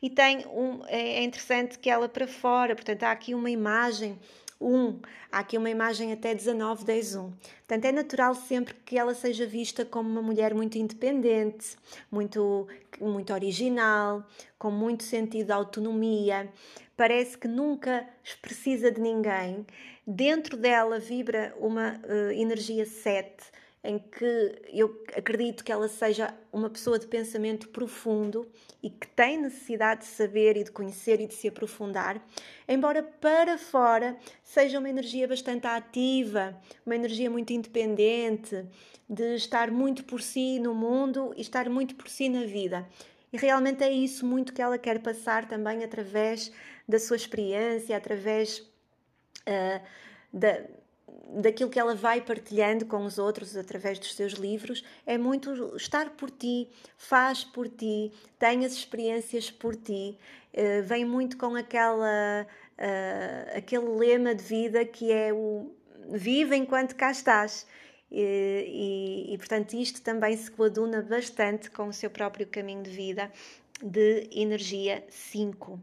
E 0.01 0.09
tem 0.09 0.47
um, 0.47 0.83
é, 0.87 1.19
é 1.19 1.23
interessante 1.23 1.77
que 1.77 1.91
ela 1.91 2.09
para 2.09 2.27
fora, 2.27 2.73
portanto, 2.75 3.03
há 3.03 3.11
aqui 3.11 3.35
uma 3.35 3.51
imagem 3.51 4.17
1. 4.59 4.99
Há 5.31 5.39
aqui 5.39 5.57
uma 5.57 5.69
imagem 5.69 6.11
até 6.11 6.33
19, 6.33 6.83
10, 6.83 7.15
1. 7.15 7.31
Portanto, 7.31 7.85
é 7.85 7.91
natural 7.91 8.35
sempre 8.35 8.73
que 8.85 8.97
ela 8.97 9.13
seja 9.13 9.45
vista 9.45 9.85
como 9.85 10.09
uma 10.09 10.21
mulher 10.21 10.53
muito 10.53 10.77
independente, 10.77 11.77
muito, 12.11 12.67
muito 12.99 13.33
original, 13.33 14.25
com 14.57 14.69
muito 14.69 15.03
sentido 15.03 15.47
de 15.47 15.53
autonomia. 15.53 16.51
Parece 16.97 17.37
que 17.37 17.47
nunca 17.47 18.07
precisa 18.41 18.91
de 18.91 18.99
ninguém. 18.99 19.65
Dentro 20.05 20.57
dela 20.57 20.99
vibra 20.99 21.55
uma 21.59 22.01
uh, 22.03 22.31
energia 22.31 22.85
7 22.85 23.58
em 23.83 23.97
que 23.97 24.61
eu 24.73 25.03
acredito 25.15 25.63
que 25.63 25.71
ela 25.71 25.87
seja 25.87 26.33
uma 26.51 26.69
pessoa 26.69 26.99
de 26.99 27.07
pensamento 27.07 27.69
profundo 27.69 28.45
e 28.83 28.89
que 28.89 29.07
tem 29.07 29.41
necessidade 29.41 30.01
de 30.01 30.07
saber 30.07 30.57
e 30.57 30.63
de 30.65 30.71
conhecer 30.71 31.21
e 31.21 31.27
de 31.27 31.33
se 31.33 31.47
aprofundar, 31.47 32.21
embora 32.67 33.01
para 33.01 33.57
fora 33.57 34.17
seja 34.43 34.79
uma 34.79 34.89
energia 34.89 35.27
bastante 35.27 35.65
ativa, 35.65 36.59
uma 36.85 36.95
energia 36.95 37.29
muito 37.29 37.53
independente, 37.53 38.65
de 39.09 39.35
estar 39.35 39.71
muito 39.71 40.03
por 40.03 40.21
si 40.21 40.59
no 40.59 40.75
mundo 40.75 41.33
e 41.37 41.41
estar 41.41 41.69
muito 41.69 41.95
por 41.95 42.09
si 42.09 42.27
na 42.27 42.45
vida. 42.45 42.87
E 43.31 43.37
realmente 43.37 43.83
é 43.83 43.91
isso 43.91 44.25
muito 44.25 44.53
que 44.53 44.61
ela 44.61 44.77
quer 44.77 44.99
passar 44.99 45.47
também 45.47 45.83
através 45.83 46.51
da 46.87 46.99
sua 46.99 47.15
experiência, 47.15 47.95
através 47.95 48.59
uh, 48.59 49.81
da, 50.33 50.63
daquilo 51.35 51.69
que 51.69 51.79
ela 51.79 51.93
vai 51.93 52.21
partilhando 52.21 52.85
com 52.85 53.05
os 53.05 53.17
outros 53.17 53.55
através 53.55 53.99
dos 53.99 54.15
seus 54.15 54.33
livros 54.33 54.83
é 55.05 55.17
muito 55.17 55.75
estar 55.75 56.09
por 56.11 56.29
ti, 56.29 56.67
faz 56.97 57.43
por 57.43 57.67
ti, 57.67 58.11
tem 58.37 58.65
as 58.65 58.73
experiências 58.73 59.51
por 59.51 59.75
ti, 59.75 60.17
uh, 60.53 60.83
vem 60.83 61.05
muito 61.05 61.37
com 61.37 61.55
aquela 61.55 62.45
uh, 62.45 63.57
aquele 63.57 63.87
lema 63.87 64.33
de 64.33 64.43
vida 64.43 64.83
que 64.85 65.11
é 65.11 65.31
o 65.31 65.71
vive 66.11 66.55
enquanto 66.55 66.95
cá 66.95 67.11
estás. 67.11 67.67
E, 68.11 69.27
e, 69.29 69.33
e, 69.35 69.37
portanto 69.37 69.73
isto 69.73 70.01
também 70.01 70.35
se 70.35 70.49
coaduna 70.49 70.99
bastante 70.99 71.69
com 71.69 71.89
o 71.89 71.93
seu 71.93 72.09
próprio 72.09 72.47
caminho 72.47 72.81
de 72.81 72.89
vida 72.89 73.31
de 73.83 74.27
energia 74.31 75.03
5. 75.09 75.79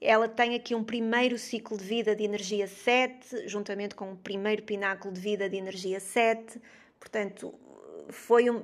Ela 0.00 0.28
tem 0.28 0.54
aqui 0.54 0.74
um 0.74 0.84
primeiro 0.84 1.38
ciclo 1.38 1.76
de 1.76 1.84
vida 1.84 2.14
de 2.14 2.22
energia 2.22 2.66
7, 2.66 3.48
juntamente 3.48 3.94
com 3.94 4.10
um 4.10 4.16
primeiro 4.16 4.62
pináculo 4.62 5.12
de 5.12 5.20
vida 5.20 5.48
de 5.48 5.56
energia 5.56 5.98
7. 5.98 6.60
Portanto, 7.00 7.54
foi 8.10 8.50
um, 8.50 8.62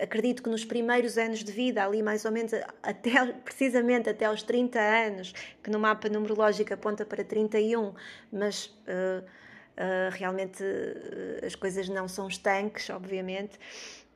acredito 0.00 0.42
que 0.42 0.48
nos 0.48 0.64
primeiros 0.64 1.18
anos 1.18 1.44
de 1.44 1.52
vida, 1.52 1.84
ali 1.84 2.02
mais 2.02 2.24
ou 2.24 2.32
menos 2.32 2.52
até 2.82 3.26
precisamente 3.44 4.08
até 4.08 4.24
aos 4.24 4.42
30 4.42 4.80
anos, 4.80 5.34
que 5.62 5.70
no 5.70 5.78
mapa 5.78 6.08
numerológico 6.08 6.72
aponta 6.72 7.04
para 7.04 7.22
31, 7.22 7.92
mas 8.32 8.66
uh, 8.66 9.22
uh, 9.22 10.10
realmente 10.12 10.62
uh, 10.62 11.46
as 11.46 11.54
coisas 11.54 11.88
não 11.88 12.08
são 12.08 12.26
estanques, 12.26 12.88
obviamente 12.90 13.58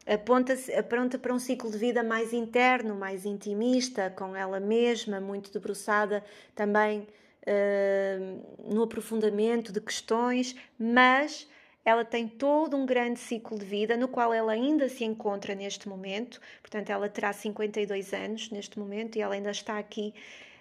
aponta, 0.07 0.55
aponta 0.79 1.19
para 1.19 1.33
um 1.33 1.39
ciclo 1.39 1.71
de 1.71 1.79
vida 1.79 2.03
mais 2.03 2.33
interno, 2.33 2.95
mais 2.95 3.25
intimista, 3.25 4.11
com 4.11 4.37
ela 4.37 4.61
mesma, 4.61 5.21
muito 5.21 5.53
debruçada 5.53 6.25
também 6.55 7.07
uh, 7.47 8.75
no 8.75 8.83
aprofundamento 8.83 9.73
de 9.73 9.81
questões, 9.81 10.55
mas 10.79 11.49
ela 11.85 12.05
tem 12.05 12.27
todo 12.27 12.77
um 12.77 12.87
grande 12.87 13.21
ciclo 13.21 13.59
de 13.59 13.65
vida 13.65 13.97
no 13.97 14.09
qual 14.09 14.33
ela 14.33 14.53
ainda 14.53 14.89
se 14.89 15.05
encontra 15.05 15.55
neste 15.55 15.89
momento, 15.89 16.41
portanto, 16.63 16.91
ela 16.91 17.09
terá 17.09 17.33
52 17.33 18.13
anos 18.15 18.51
neste 18.51 18.79
momento 18.79 19.17
e 19.17 19.21
ela 19.21 19.35
ainda 19.35 19.51
está 19.51 19.79
aqui, 19.79 20.15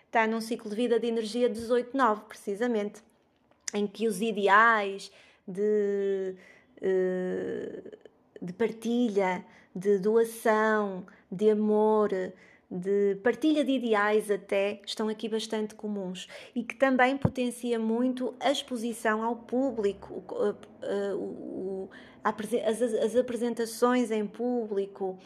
está 0.06 0.28
num 0.28 0.42
ciclo 0.42 0.70
de 0.70 0.76
vida 0.76 1.00
de 1.00 1.08
energia 1.08 1.50
18-9, 1.50 2.24
precisamente, 2.28 3.02
em 3.74 3.88
que 3.88 4.08
os 4.08 4.22
ideais 4.22 5.12
de. 5.48 6.36
Uh, 6.82 8.03
de 8.44 8.52
partilha, 8.52 9.44
de 9.74 9.98
doação, 9.98 11.06
de 11.32 11.50
amor, 11.50 12.10
de 12.70 13.16
partilha 13.24 13.64
de 13.64 13.72
ideais 13.72 14.30
até 14.30 14.82
estão 14.86 15.08
aqui 15.08 15.30
bastante 15.30 15.76
comuns 15.76 16.28
e 16.56 16.64
que 16.64 16.76
também 16.76 17.16
potencia 17.16 17.80
muito 17.80 18.34
a 18.40 18.52
exposição 18.52 19.24
ao 19.24 19.36
público, 19.36 20.24
as 22.24 23.16
apresentações 23.16 24.12
em 24.12 24.26
público, 24.26 25.18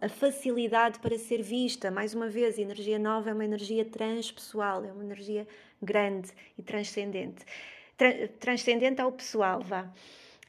a 0.00 0.08
facilidade 0.08 1.00
para 1.00 1.18
ser 1.18 1.42
vista. 1.42 1.90
Mais 1.90 2.14
uma 2.14 2.28
vez, 2.28 2.58
energia 2.58 2.98
nova 2.98 3.30
é 3.30 3.32
uma 3.32 3.44
energia 3.44 3.84
transpessoal, 3.84 4.84
é 4.84 4.92
uma 4.92 5.02
energia 5.02 5.48
grande 5.82 6.30
e 6.56 6.62
transcendente. 6.62 7.44
Transcendente 8.38 9.00
ao 9.00 9.10
pessoal, 9.10 9.60
vá. 9.60 9.90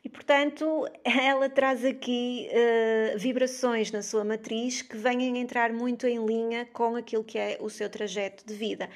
E, 0.03 0.09
portanto, 0.09 0.85
ela 1.03 1.49
traz 1.49 1.85
aqui 1.85 2.49
uh, 2.49 3.17
vibrações 3.17 3.91
na 3.91 4.01
sua 4.01 4.23
matriz 4.23 4.81
que 4.81 4.97
venham 4.97 5.35
entrar 5.35 5.71
muito 5.71 6.05
em 6.05 6.25
linha 6.25 6.67
com 6.73 6.95
aquilo 6.95 7.23
que 7.23 7.37
é 7.37 7.57
o 7.61 7.69
seu 7.69 7.89
trajeto 7.89 8.45
de 8.45 8.53
vida. 8.53 8.89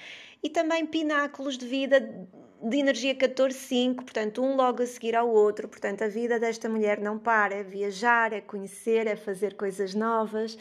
E 0.44 0.50
também 0.50 0.86
pináculos 0.86 1.58
de 1.58 1.66
vida 1.66 2.28
de 2.62 2.78
energia 2.78 3.14
14-5, 3.14 3.96
portanto, 3.96 4.42
um 4.42 4.56
logo 4.56 4.82
a 4.82 4.86
seguir 4.86 5.16
ao 5.16 5.30
outro. 5.30 5.68
Portanto, 5.68 6.04
a 6.04 6.08
vida 6.08 6.40
desta 6.40 6.68
mulher 6.68 7.00
não 7.00 7.18
para, 7.18 7.56
é 7.56 7.64
viajar, 7.64 8.34
é 8.34 8.42
conhecer, 8.42 9.08
é 9.08 9.16
fazer 9.16 9.56
coisas 9.56 9.94
novas, 9.94 10.58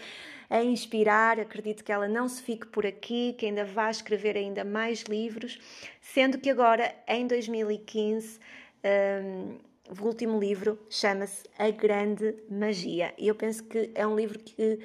é 0.48 0.62
inspirar. 0.62 1.40
Acredito 1.40 1.82
que 1.82 1.90
ela 1.90 2.06
não 2.06 2.28
se 2.28 2.42
fique 2.42 2.66
por 2.66 2.86
aqui, 2.86 3.34
que 3.38 3.46
ainda 3.46 3.64
vai 3.64 3.90
escrever 3.90 4.36
ainda 4.36 4.64
mais 4.64 5.02
livros, 5.02 5.58
sendo 6.00 6.38
que 6.38 6.50
agora, 6.50 6.94
em 7.08 7.26
2015, 7.26 8.38
um, 8.84 9.58
o 9.88 10.04
último 10.04 10.38
livro 10.38 10.78
chama-se 10.90 11.44
A 11.58 11.70
Grande 11.70 12.34
Magia 12.50 13.14
e 13.16 13.28
eu 13.28 13.34
penso 13.34 13.62
que 13.64 13.90
é 13.94 14.06
um 14.06 14.16
livro 14.16 14.38
que 14.38 14.80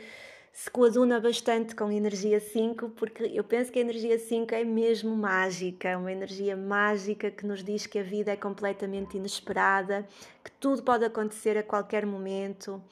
se 0.53 0.69
coaduna 0.69 1.19
bastante 1.19 1.73
com 1.73 1.91
energia 1.91 2.39
5, 2.39 2.89
porque 2.89 3.23
eu 3.23 3.43
penso 3.43 3.71
que 3.71 3.79
a 3.79 3.81
energia 3.81 4.19
5 4.19 4.53
é 4.53 4.63
mesmo 4.63 5.15
mágica, 5.15 5.97
uma 5.97 6.11
energia 6.11 6.55
mágica 6.57 7.31
que 7.31 7.45
nos 7.45 7.63
diz 7.63 7.87
que 7.87 7.97
a 7.97 8.03
vida 8.03 8.31
é 8.31 8.35
completamente 8.35 9.17
inesperada, 9.17 10.05
que 10.43 10.51
tudo 10.51 10.83
pode 10.83 11.05
acontecer 11.05 11.57
a 11.57 11.63
qualquer 11.63 12.05
momento, 12.05 12.83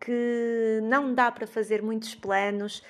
que 0.00 0.80
não 0.84 1.14
dá 1.14 1.30
para 1.30 1.46
fazer 1.46 1.82
muitos 1.82 2.14
planos 2.14 2.82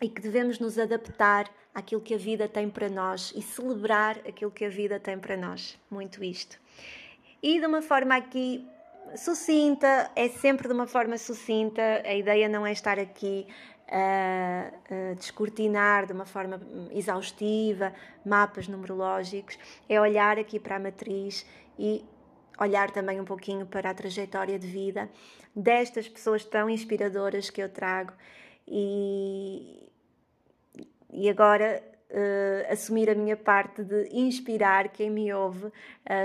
e 0.00 0.08
que 0.08 0.22
devemos 0.22 0.60
nos 0.60 0.78
adaptar 0.78 1.50
àquilo 1.74 2.00
que 2.00 2.14
a 2.14 2.18
vida 2.18 2.48
tem 2.48 2.70
para 2.70 2.88
nós 2.88 3.32
e 3.36 3.42
celebrar 3.42 4.18
aquilo 4.18 4.50
que 4.50 4.64
a 4.64 4.70
vida 4.70 4.98
tem 5.00 5.18
para 5.18 5.36
nós. 5.36 5.76
Muito 5.90 6.22
isto 6.22 6.58
e 7.42 7.60
de 7.60 7.66
uma 7.66 7.82
forma 7.82 8.16
aqui 8.16 8.66
sucinta, 9.16 10.10
é 10.14 10.28
sempre 10.28 10.68
de 10.68 10.74
uma 10.74 10.86
forma 10.86 11.16
sucinta, 11.16 11.82
a 12.04 12.14
ideia 12.14 12.48
não 12.48 12.66
é 12.66 12.72
estar 12.72 12.98
aqui 12.98 13.46
a, 13.90 14.70
descortinar 15.14 16.06
de 16.06 16.12
uma 16.12 16.26
forma 16.26 16.60
exaustiva 16.92 17.92
mapas 18.24 18.68
numerológicos, 18.68 19.58
é 19.88 20.00
olhar 20.00 20.38
aqui 20.38 20.60
para 20.60 20.76
a 20.76 20.78
matriz 20.78 21.46
e 21.78 22.04
olhar 22.60 22.90
também 22.90 23.20
um 23.20 23.24
pouquinho 23.24 23.66
para 23.66 23.90
a 23.90 23.94
trajetória 23.94 24.58
de 24.58 24.66
vida 24.66 25.08
destas 25.54 26.08
pessoas 26.08 26.44
tão 26.44 26.68
inspiradoras 26.68 27.50
que 27.50 27.62
eu 27.62 27.68
trago. 27.68 28.12
E, 28.66 29.90
e 31.10 31.28
agora 31.30 31.82
uh, 32.10 32.72
assumir 32.72 33.10
a 33.10 33.14
minha 33.14 33.36
parte 33.36 33.82
de 33.82 34.08
inspirar 34.12 34.88
quem 34.88 35.10
me 35.10 35.32
ouve 35.32 35.66
uh, 35.66 35.72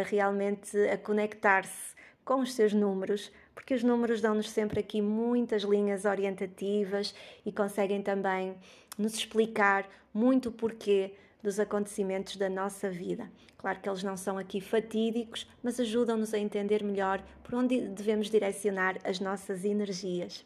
realmente 0.05 0.77
a 0.89 0.97
conectar-se 0.97 1.93
com 2.23 2.39
os 2.39 2.53
seus 2.53 2.73
números, 2.73 3.31
porque 3.53 3.73
os 3.73 3.83
números 3.83 4.21
dão-nos 4.21 4.49
sempre 4.49 4.79
aqui 4.79 5.01
muitas 5.01 5.63
linhas 5.63 6.05
orientativas 6.05 7.13
e 7.45 7.51
conseguem 7.51 8.01
também 8.01 8.55
nos 8.97 9.13
explicar 9.13 9.87
muito 10.13 10.49
o 10.49 10.51
porquê 10.51 11.13
dos 11.41 11.59
acontecimentos 11.59 12.37
da 12.37 12.49
nossa 12.49 12.89
vida. 12.89 13.29
Claro 13.57 13.79
que 13.79 13.89
eles 13.89 14.03
não 14.03 14.15
são 14.15 14.37
aqui 14.37 14.61
fatídicos, 14.61 15.49
mas 15.61 15.79
ajudam-nos 15.79 16.33
a 16.33 16.39
entender 16.39 16.83
melhor 16.83 17.23
por 17.43 17.55
onde 17.55 17.81
devemos 17.89 18.29
direcionar 18.29 18.97
as 19.03 19.19
nossas 19.19 19.65
energias. 19.65 20.45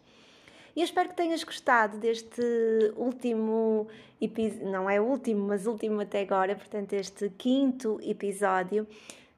E 0.78 0.84
espero 0.84 1.10
que 1.10 1.16
tenhas 1.16 1.44
gostado 1.44 1.98
deste 1.98 2.40
último 2.96 3.88
episódio, 4.22 4.70
não 4.70 4.88
é 4.88 5.02
último, 5.02 5.48
mas 5.48 5.66
último 5.66 6.00
até 6.02 6.22
agora, 6.22 6.56
portanto, 6.56 6.94
este 6.94 7.32
quinto 7.32 8.00
episódio. 8.04 8.88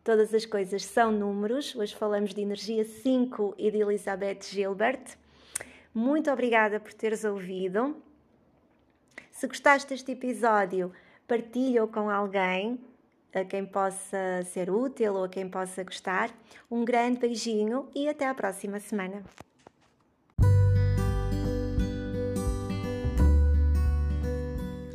Todas 0.03 0.33
as 0.33 0.45
coisas 0.45 0.83
são 0.83 1.13
números. 1.13 1.73
Hoje 1.77 1.95
falamos 1.95 2.33
de 2.33 2.41
energia 2.41 2.83
5 2.83 3.55
e 3.57 3.71
de 3.71 3.77
Elizabeth 3.77 4.41
Gilbert. 4.49 5.15
Muito 5.93 6.29
obrigada 6.29 6.77
por 6.77 6.91
teres 6.91 7.23
ouvido. 7.23 7.95
Se 9.31 9.47
gostaste 9.47 9.87
deste 9.87 10.11
episódio, 10.11 10.91
partilha-o 11.25 11.87
com 11.87 12.09
alguém 12.09 12.77
a 13.33 13.45
quem 13.45 13.65
possa 13.65 14.43
ser 14.43 14.69
útil 14.69 15.13
ou 15.13 15.23
a 15.23 15.29
quem 15.29 15.47
possa 15.47 15.85
gostar. 15.85 16.37
Um 16.69 16.83
grande 16.83 17.17
beijinho 17.17 17.87
e 17.95 18.09
até 18.09 18.27
à 18.27 18.33
próxima 18.33 18.77
semana. 18.81 19.23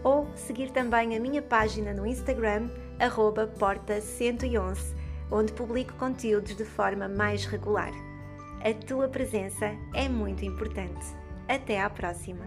ou 0.04 0.28
seguir 0.36 0.72
também 0.72 1.16
a 1.16 1.20
minha 1.20 1.42
página 1.42 1.94
no 1.94 2.06
Instagram 2.06 2.70
porta111, 3.58 4.94
onde 5.32 5.54
publico 5.54 5.94
conteúdos 5.94 6.54
de 6.56 6.66
forma 6.66 7.08
mais 7.08 7.46
regular. 7.46 7.94
A 8.62 8.74
tua 8.86 9.08
presença 9.08 9.72
é 9.94 10.10
muito 10.10 10.44
importante. 10.44 11.06
Até 11.48 11.82
à 11.82 11.90
próxima! 11.90 12.46